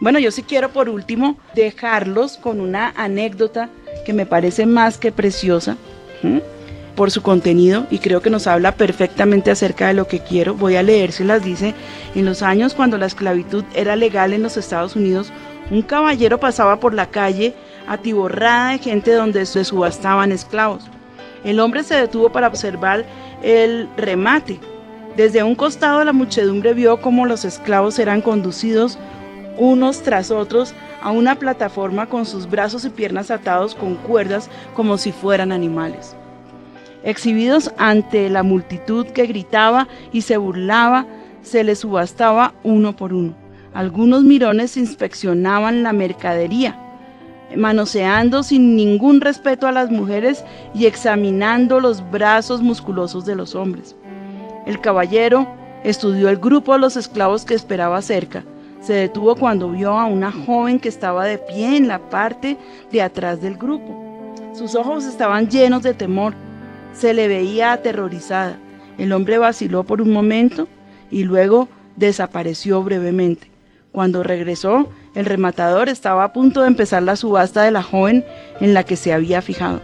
[0.00, 3.70] Bueno, yo sí quiero por último dejarlos con una anécdota
[4.04, 5.76] que me parece más que preciosa
[6.94, 10.54] por su contenido y creo que nos habla perfectamente acerca de lo que quiero.
[10.54, 11.44] Voy a leérselas.
[11.44, 11.74] Dice,
[12.14, 15.32] en los años cuando la esclavitud era legal en los Estados Unidos,
[15.70, 17.54] un caballero pasaba por la calle
[17.86, 20.84] atiborrada de gente donde se subastaban esclavos.
[21.44, 23.04] El hombre se detuvo para observar
[23.42, 24.58] el remate.
[25.16, 28.98] Desde un costado la muchedumbre vio cómo los esclavos eran conducidos
[29.56, 34.98] unos tras otros a una plataforma con sus brazos y piernas atados con cuerdas como
[34.98, 36.16] si fueran animales.
[37.04, 41.06] Exhibidos ante la multitud que gritaba y se burlaba,
[41.42, 43.34] se les subastaba uno por uno.
[43.74, 46.78] Algunos mirones inspeccionaban la mercadería,
[47.56, 53.96] manoseando sin ningún respeto a las mujeres y examinando los brazos musculosos de los hombres.
[54.66, 55.46] El caballero
[55.84, 58.44] estudió el grupo de los esclavos que esperaba cerca.
[58.80, 62.56] Se detuvo cuando vio a una joven que estaba de pie en la parte
[62.90, 64.34] de atrás del grupo.
[64.52, 66.34] Sus ojos estaban llenos de temor.
[66.92, 68.58] Se le veía aterrorizada.
[68.98, 70.68] El hombre vaciló por un momento
[71.10, 73.50] y luego desapareció brevemente.
[73.92, 78.24] Cuando regresó, el rematador estaba a punto de empezar la subasta de la joven
[78.60, 79.80] en la que se había fijado.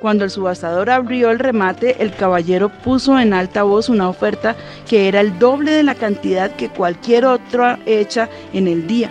[0.00, 4.56] Cuando el subastador abrió el remate, el caballero puso en alta voz una oferta
[4.88, 9.10] que era el doble de la cantidad que cualquier otra hecha en el día.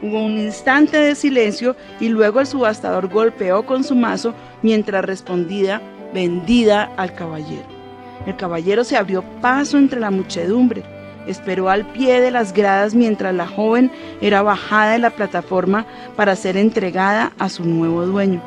[0.00, 5.82] Hubo un instante de silencio y luego el subastador golpeó con su mazo mientras respondía
[6.14, 7.66] vendida al caballero.
[8.26, 10.82] El caballero se abrió paso entre la muchedumbre.
[11.26, 16.36] Esperó al pie de las gradas mientras la joven era bajada de la plataforma para
[16.36, 18.42] ser entregada a su nuevo dueño.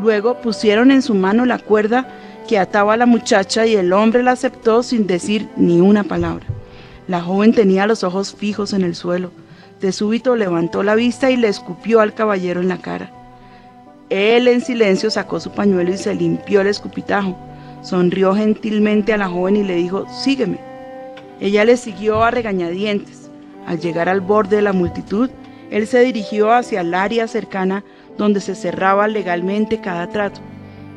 [0.00, 2.08] Luego pusieron en su mano la cuerda
[2.48, 6.46] que ataba a la muchacha y el hombre la aceptó sin decir ni una palabra.
[7.08, 9.30] La joven tenía los ojos fijos en el suelo.
[9.80, 13.10] De súbito levantó la vista y le escupió al caballero en la cara.
[14.10, 17.36] Él en silencio sacó su pañuelo y se limpió el escupitajo.
[17.82, 20.71] Sonrió gentilmente a la joven y le dijo, sígueme.
[21.42, 23.28] Ella le siguió a regañadientes.
[23.66, 25.28] Al llegar al borde de la multitud,
[25.72, 27.82] él se dirigió hacia el área cercana
[28.16, 30.40] donde se cerraba legalmente cada trato.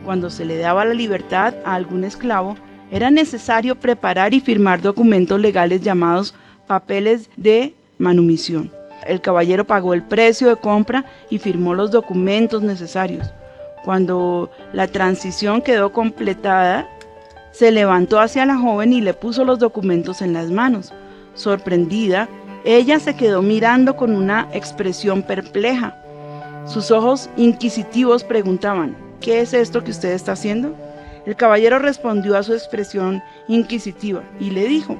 [0.05, 2.57] Cuando se le daba la libertad a algún esclavo,
[2.91, 6.35] era necesario preparar y firmar documentos legales llamados
[6.67, 8.71] papeles de manumisión.
[9.07, 13.33] El caballero pagó el precio de compra y firmó los documentos necesarios.
[13.83, 16.87] Cuando la transición quedó completada,
[17.57, 20.91] se levantó hacia la joven y le puso los documentos en las manos.
[21.35, 22.27] Sorprendida,
[22.65, 25.95] ella se quedó mirando con una expresión perpleja.
[26.65, 30.75] Sus ojos inquisitivos preguntaban, ¿qué es esto que usted está haciendo?
[31.25, 34.97] El caballero respondió a su expresión inquisitiva y le dijo,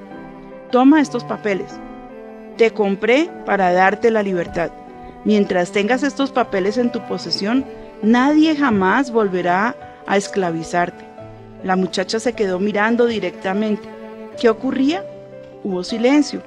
[0.72, 1.78] toma estos papeles.
[2.56, 4.72] Te compré para darte la libertad.
[5.26, 7.66] Mientras tengas estos papeles en tu posesión,
[8.02, 9.76] nadie jamás volverá
[10.08, 11.15] a esclavizarte.
[11.66, 13.90] La muchacha se quedó mirando directamente.
[14.40, 15.04] ¿Qué ocurría?
[15.64, 16.44] Hubo silencio.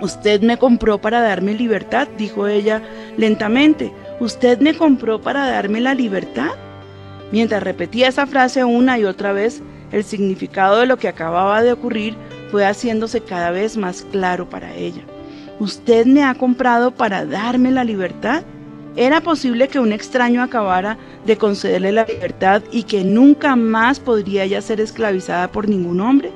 [0.00, 2.82] Usted me compró para darme libertad, dijo ella
[3.16, 3.92] lentamente.
[4.18, 6.50] ¿Usted me compró para darme la libertad?
[7.30, 9.62] Mientras repetía esa frase una y otra vez,
[9.92, 12.16] el significado de lo que acababa de ocurrir
[12.50, 15.02] fue haciéndose cada vez más claro para ella.
[15.60, 18.42] ¿Usted me ha comprado para darme la libertad?
[18.96, 24.44] ¿Era posible que un extraño acabara de concederle la libertad y que nunca más podría
[24.44, 26.32] ella ser esclavizada por ningún hombre?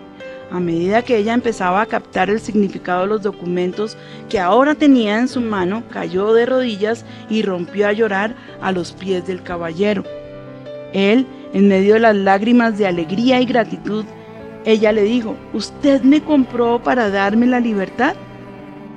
[0.51, 3.97] A medida que ella empezaba a captar el significado de los documentos
[4.29, 8.93] que ahora tenía en su mano, cayó de rodillas y rompió a llorar a los
[8.93, 10.05] pies del caballero.
[10.93, 14.05] Él, en medio de las lágrimas de alegría y gratitud,
[14.67, 18.17] ella le dijo, ¿usted me compró para darme la libertad?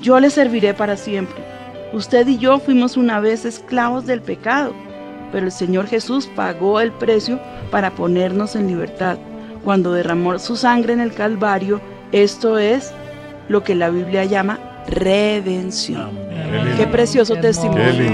[0.02, 1.53] Yo le serviré para siempre.
[1.94, 4.74] Usted y yo fuimos una vez esclavos del pecado,
[5.32, 7.40] pero el Señor Jesús pagó el precio
[7.70, 9.18] para ponernos en libertad.
[9.64, 11.80] Cuando derramó su sangre en el Calvario,
[12.12, 12.92] esto es
[13.48, 16.12] lo que la Biblia llama redención.
[16.78, 17.92] Qué precioso Qué testimonio.
[17.92, 18.14] lindo.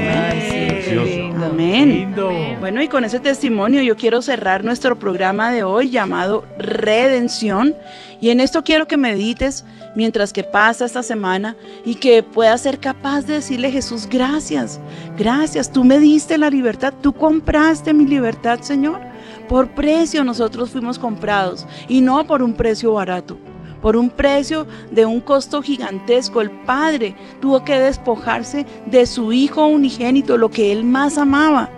[0.86, 1.46] Qué lindo.
[1.46, 2.16] Amén.
[2.60, 7.76] Bueno, y con ese testimonio yo quiero cerrar nuestro programa de hoy llamado Redención.
[8.20, 9.66] Y en esto quiero que medites
[9.96, 14.80] mientras que pasa esta semana y que puedas ser capaz de decirle Jesús, gracias,
[15.18, 19.00] gracias, tú me diste la libertad, tú compraste mi libertad, Señor.
[19.48, 23.38] Por precio nosotros fuimos comprados y no por un precio barato.
[23.82, 29.68] Por un precio de un costo gigantesco, el Padre tuvo que despojarse de su Hijo
[29.68, 31.70] unigénito, lo que Él más amaba,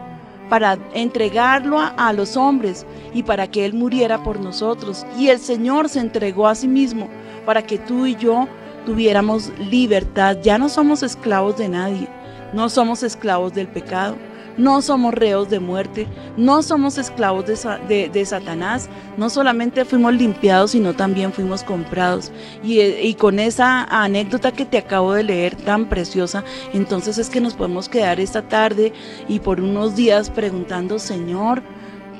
[0.49, 5.05] para entregarlo a, a los hombres y para que Él muriera por nosotros.
[5.17, 7.07] Y el Señor se entregó a sí mismo
[7.45, 8.47] para que tú y yo
[8.85, 10.37] tuviéramos libertad.
[10.41, 12.07] Ya no somos esclavos de nadie,
[12.53, 14.15] no somos esclavos del pecado,
[14.57, 19.85] no somos reos de muerte, no somos esclavos de, sa- de- de Satanás, no solamente
[19.85, 22.31] fuimos limpiados, sino también fuimos comprados.
[22.63, 27.39] Eh, y con esa anécdota que te acabo de leer tan preciosa, entonces es que
[27.39, 28.91] nos podemos quedar esta tarde
[29.29, 31.61] y por unos días preguntando, Señor,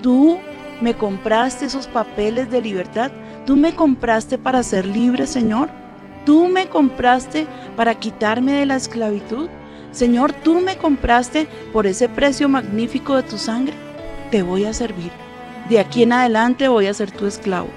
[0.01, 0.37] tú
[0.79, 3.11] me compraste esos papeles de libertad,
[3.45, 5.69] tú me compraste para ser libre, Señor.
[6.25, 9.49] Tú me compraste para quitarme de la esclavitud.
[9.91, 13.73] Señor, tú me compraste por ese precio magnífico de tu sangre,
[14.29, 15.11] te voy a servir.
[15.69, 17.67] De aquí en adelante voy a ser tu esclavo.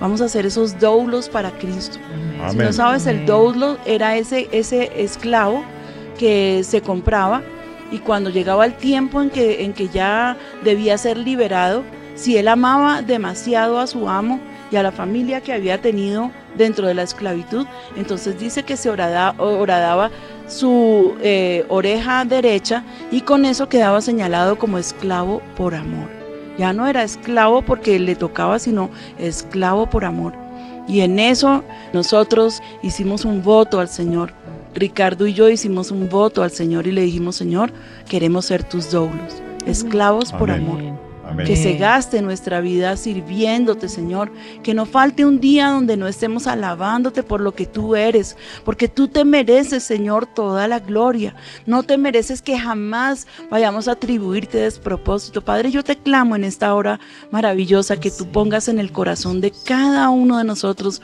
[0.00, 1.98] Vamos a hacer esos doulos para Cristo.
[2.50, 5.64] Si no sabes, el doulo era ese, ese esclavo
[6.18, 7.42] que se compraba
[7.90, 12.48] y cuando llegaba el tiempo en que, en que ya debía ser liberado, si él
[12.48, 14.40] amaba demasiado a su amo
[14.72, 17.66] y a la familia que había tenido dentro de la esclavitud,
[17.96, 20.10] entonces dice que se horada- horadaba
[20.48, 26.08] su eh, oreja derecha y con eso quedaba señalado como esclavo por amor.
[26.58, 30.34] Ya no era esclavo porque le tocaba, sino esclavo por amor.
[30.88, 31.62] Y en eso
[31.92, 34.32] nosotros hicimos un voto al Señor.
[34.74, 37.72] Ricardo y yo hicimos un voto al Señor y le dijimos, Señor,
[38.08, 41.11] queremos ser tus doulos, esclavos por amor.
[41.32, 41.46] Amén.
[41.46, 44.30] Que se gaste nuestra vida sirviéndote, Señor.
[44.62, 48.36] Que no falte un día donde no estemos alabándote por lo que tú eres.
[48.64, 51.34] Porque tú te mereces, Señor, toda la gloria.
[51.66, 55.42] No te mereces que jamás vayamos a atribuirte despropósito.
[55.42, 59.52] Padre, yo te clamo en esta hora maravillosa que tú pongas en el corazón de
[59.64, 61.02] cada uno de nosotros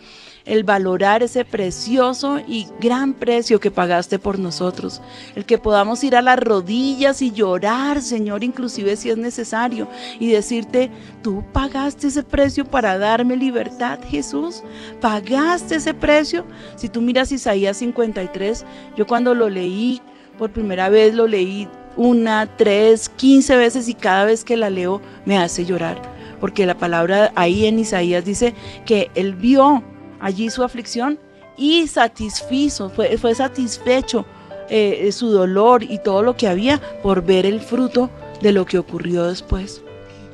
[0.49, 5.03] el valorar ese precioso y gran precio que pagaste por nosotros,
[5.37, 9.87] el que podamos ir a las rodillas y llorar, Señor, inclusive si es necesario,
[10.19, 10.91] y decirte,
[11.23, 14.63] tú pagaste ese precio para darme libertad, Jesús,
[15.03, 16.47] pagaste ese precio.
[16.77, 18.65] Si tú miras Isaías 53,
[18.97, 20.01] yo cuando lo leí
[20.39, 25.03] por primera vez, lo leí una, tres, quince veces y cada vez que la leo
[25.27, 26.01] me hace llorar,
[26.41, 28.55] porque la palabra ahí en Isaías dice
[28.87, 29.83] que él vio
[30.21, 31.19] allí su aflicción
[31.57, 34.25] y satisfizo, fue, fue satisfecho
[34.71, 38.11] eh, su dolor y todo lo que había por ver el fruto
[38.43, 39.83] de lo que ocurrió después.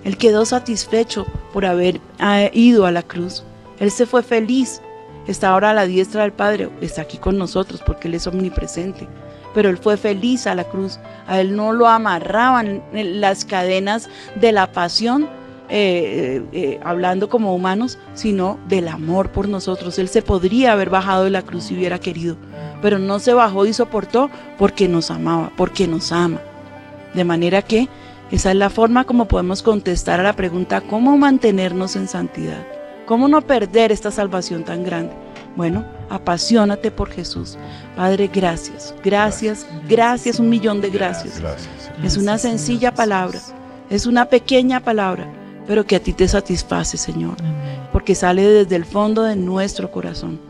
[0.05, 3.43] Él quedó satisfecho por haber ah, ido a la cruz.
[3.79, 4.81] Él se fue feliz.
[5.27, 6.69] Está ahora a la diestra del Padre.
[6.81, 9.09] Está aquí con nosotros porque Él es omnipresente.
[9.55, 10.99] Pero Él fue feliz a la cruz.
[11.27, 15.29] A Él no lo amarraban en las cadenas de la pasión,
[15.69, 19.99] eh, eh, hablando como humanos, sino del amor por nosotros.
[19.99, 22.37] Él se podría haber bajado de la cruz si hubiera querido,
[22.83, 26.41] pero no se bajó y soportó porque nos amaba, porque nos ama.
[27.15, 27.89] De manera que
[28.31, 32.67] esa es la forma como podemos contestar a la pregunta, ¿cómo mantenernos en santidad?
[33.07, 35.15] ¿Cómo no perder esta salvación tan grande?
[35.57, 37.57] Bueno, apasionate por Jesús.
[37.97, 41.41] Padre, gracias, gracias, gracias, un millón de gracias.
[41.41, 41.69] Gracias.
[42.03, 43.39] Es una sencilla palabra,
[43.89, 45.27] es una pequeña palabra,
[45.67, 47.37] pero que a ti te satisface, Señor,
[47.93, 50.41] porque sale desde el fondo de nuestro corazón.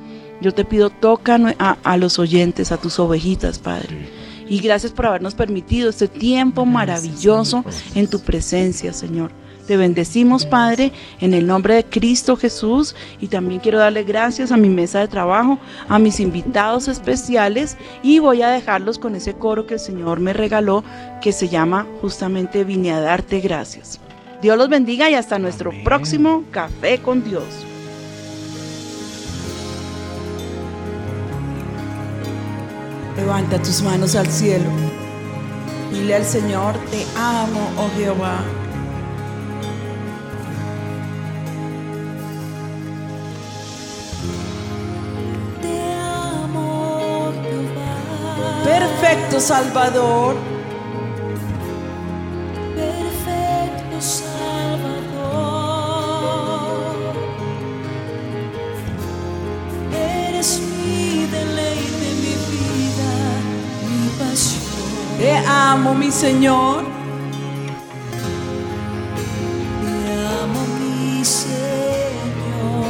[0.41, 4.09] Yo te pido, toca a, a los oyentes, a tus ovejitas, Padre.
[4.49, 9.31] Y gracias por habernos permitido este tiempo maravilloso en tu presencia, Señor.
[9.67, 12.95] Te bendecimos, Padre, en el nombre de Cristo Jesús.
[13.21, 15.59] Y también quiero darle gracias a mi mesa de trabajo,
[15.89, 17.79] a mis invitados especiales.
[18.03, 20.85] Y voy a dejarlos con ese coro que el Señor me regaló,
[21.23, 24.01] que se llama justamente Vine a darte gracias.
[24.45, 25.85] Dios los bendiga y hasta nuestro Amén.
[25.85, 27.45] próximo Café con Dios.
[33.17, 34.67] Levanta tus manos al cielo.
[35.91, 38.45] Dile al Señor, te amo, oh Jehová.
[45.63, 48.63] Te amo, Jehová.
[48.63, 50.54] Perfecto Salvador.
[65.75, 66.85] Amo, mi Señor.
[69.83, 69.91] Te
[70.41, 72.85] amo, mi Señor.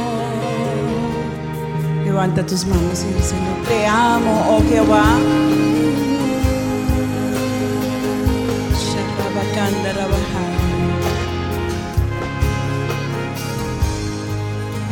[2.05, 3.35] Levanta tus manos y dice,
[3.67, 5.17] te amo, oh Jehová.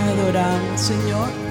[0.10, 1.43] Adoramos, Señor.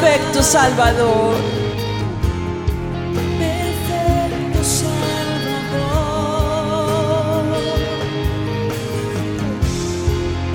[0.00, 1.36] Perfecto Salvador.
[3.38, 5.04] Perfecto Salvador.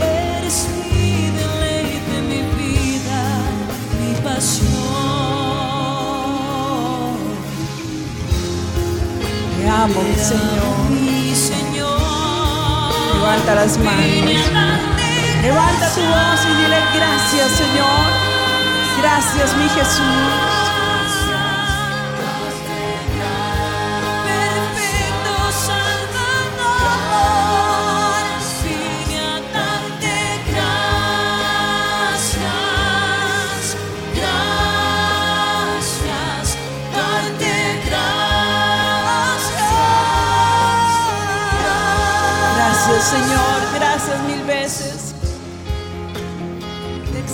[0.02, 3.22] Eres mi deleite, mi vida,
[4.02, 4.66] mi pasión.
[9.60, 10.90] Te amo, mi Señor.
[10.90, 12.00] Mi Señor.
[13.14, 14.44] Levanta las manos.
[15.44, 18.05] Levanta tu voz y dile gracias, Señor.
[19.02, 20.45] Gracias, mi Jesús.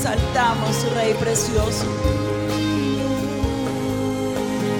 [0.02, 1.86] Exaltamos, Rey precioso.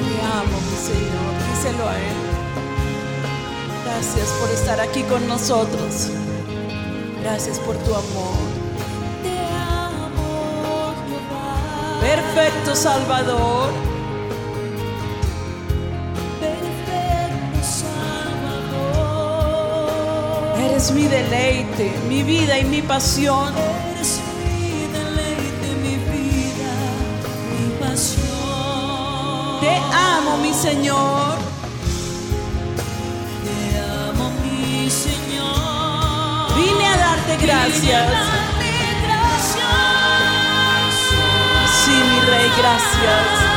[0.08, 2.18] Te amo, mi Señor, díselo a Él.
[3.86, 6.10] Gracias por estar aquí con nosotros.
[7.22, 8.34] Gracias por tu amor.
[9.22, 9.38] Te
[9.70, 12.00] amo, Jehová.
[12.02, 13.72] Perfecto Salvador.
[16.40, 17.62] Perfecto
[18.82, 19.12] Salvador.
[20.64, 23.54] Eres mi deleite, mi vida y mi pasión.
[30.52, 31.38] Mi Señor.
[33.44, 33.80] Te
[34.10, 36.56] amo, mi Señor.
[36.56, 38.12] Vine a darte gracias.
[38.12, 38.72] Darte
[39.06, 39.62] gracias.
[41.86, 43.51] Sí, mi Rey, gracias.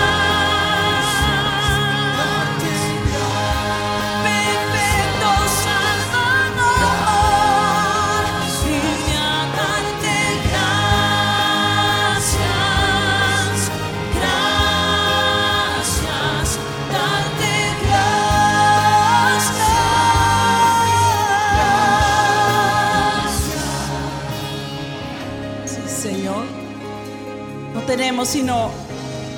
[27.97, 28.73] Tenemos sino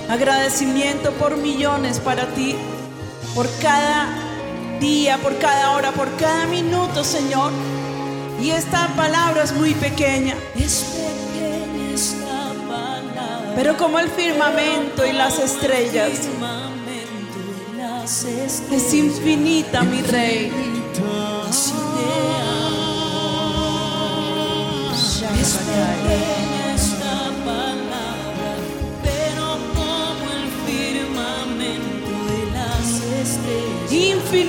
[0.08, 2.56] agradecimiento por millones para ti,
[3.34, 4.08] por cada
[4.80, 7.52] día, por cada hora, por cada minuto, Señor.
[8.40, 15.12] Y esta palabra es muy pequeña, Es pequeña esta palabra, pero como el firmamento y
[15.12, 16.12] las estrellas,
[18.72, 20.75] es infinita, mi Rey.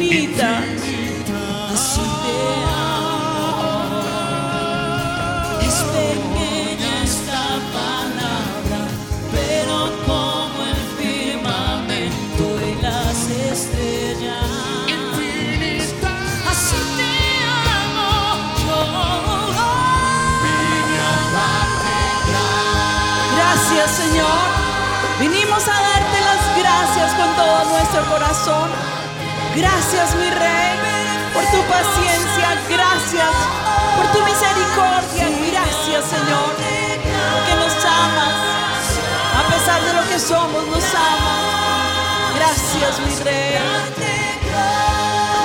[0.10, 0.64] Infinita.
[1.74, 4.00] Así te amo.
[5.62, 7.44] Es pequeña esta
[7.76, 8.80] palabra,
[9.34, 9.76] pero
[10.06, 13.20] como el firmamento y las
[13.52, 14.48] estrellas.
[16.52, 17.14] Así te
[17.84, 18.12] amo.
[18.64, 18.80] Yo
[23.36, 24.40] Gracias, Señor.
[25.20, 28.97] Vinimos a darte las gracias con todo nuestro corazón.
[29.58, 30.78] Gracias, mi Rey,
[31.34, 32.48] por tu paciencia.
[32.70, 33.34] Gracias
[33.98, 35.26] por tu misericordia.
[35.50, 36.54] Gracias, Señor,
[37.34, 38.38] porque nos amas.
[39.34, 41.58] A pesar de lo que somos, nos amas.
[42.38, 43.58] Gracias, mi Rey.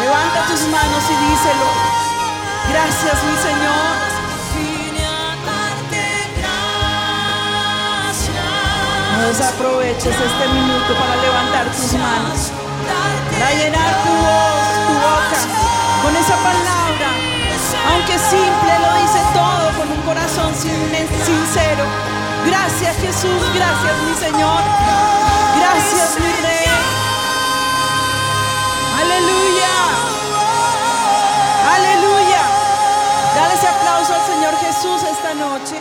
[0.03, 1.69] Levanta tus manos y díselo.
[2.69, 4.13] Gracias, mi Señor.
[9.17, 12.62] No desaproveches este minuto para levantar tus manos.
[13.43, 15.41] Para llenar tu voz, tu boca
[16.03, 17.09] con esa palabra.
[17.91, 21.85] Aunque simple, lo dice todo con un corazón sin- sincero.
[22.47, 24.63] Gracias Jesús, gracias mi Señor.
[25.59, 26.71] Gracias mi Rey.
[29.03, 29.75] Aleluya.
[31.75, 32.43] Aleluya.
[33.35, 35.77] Dale ese aplauso al Señor Jesús esta noche.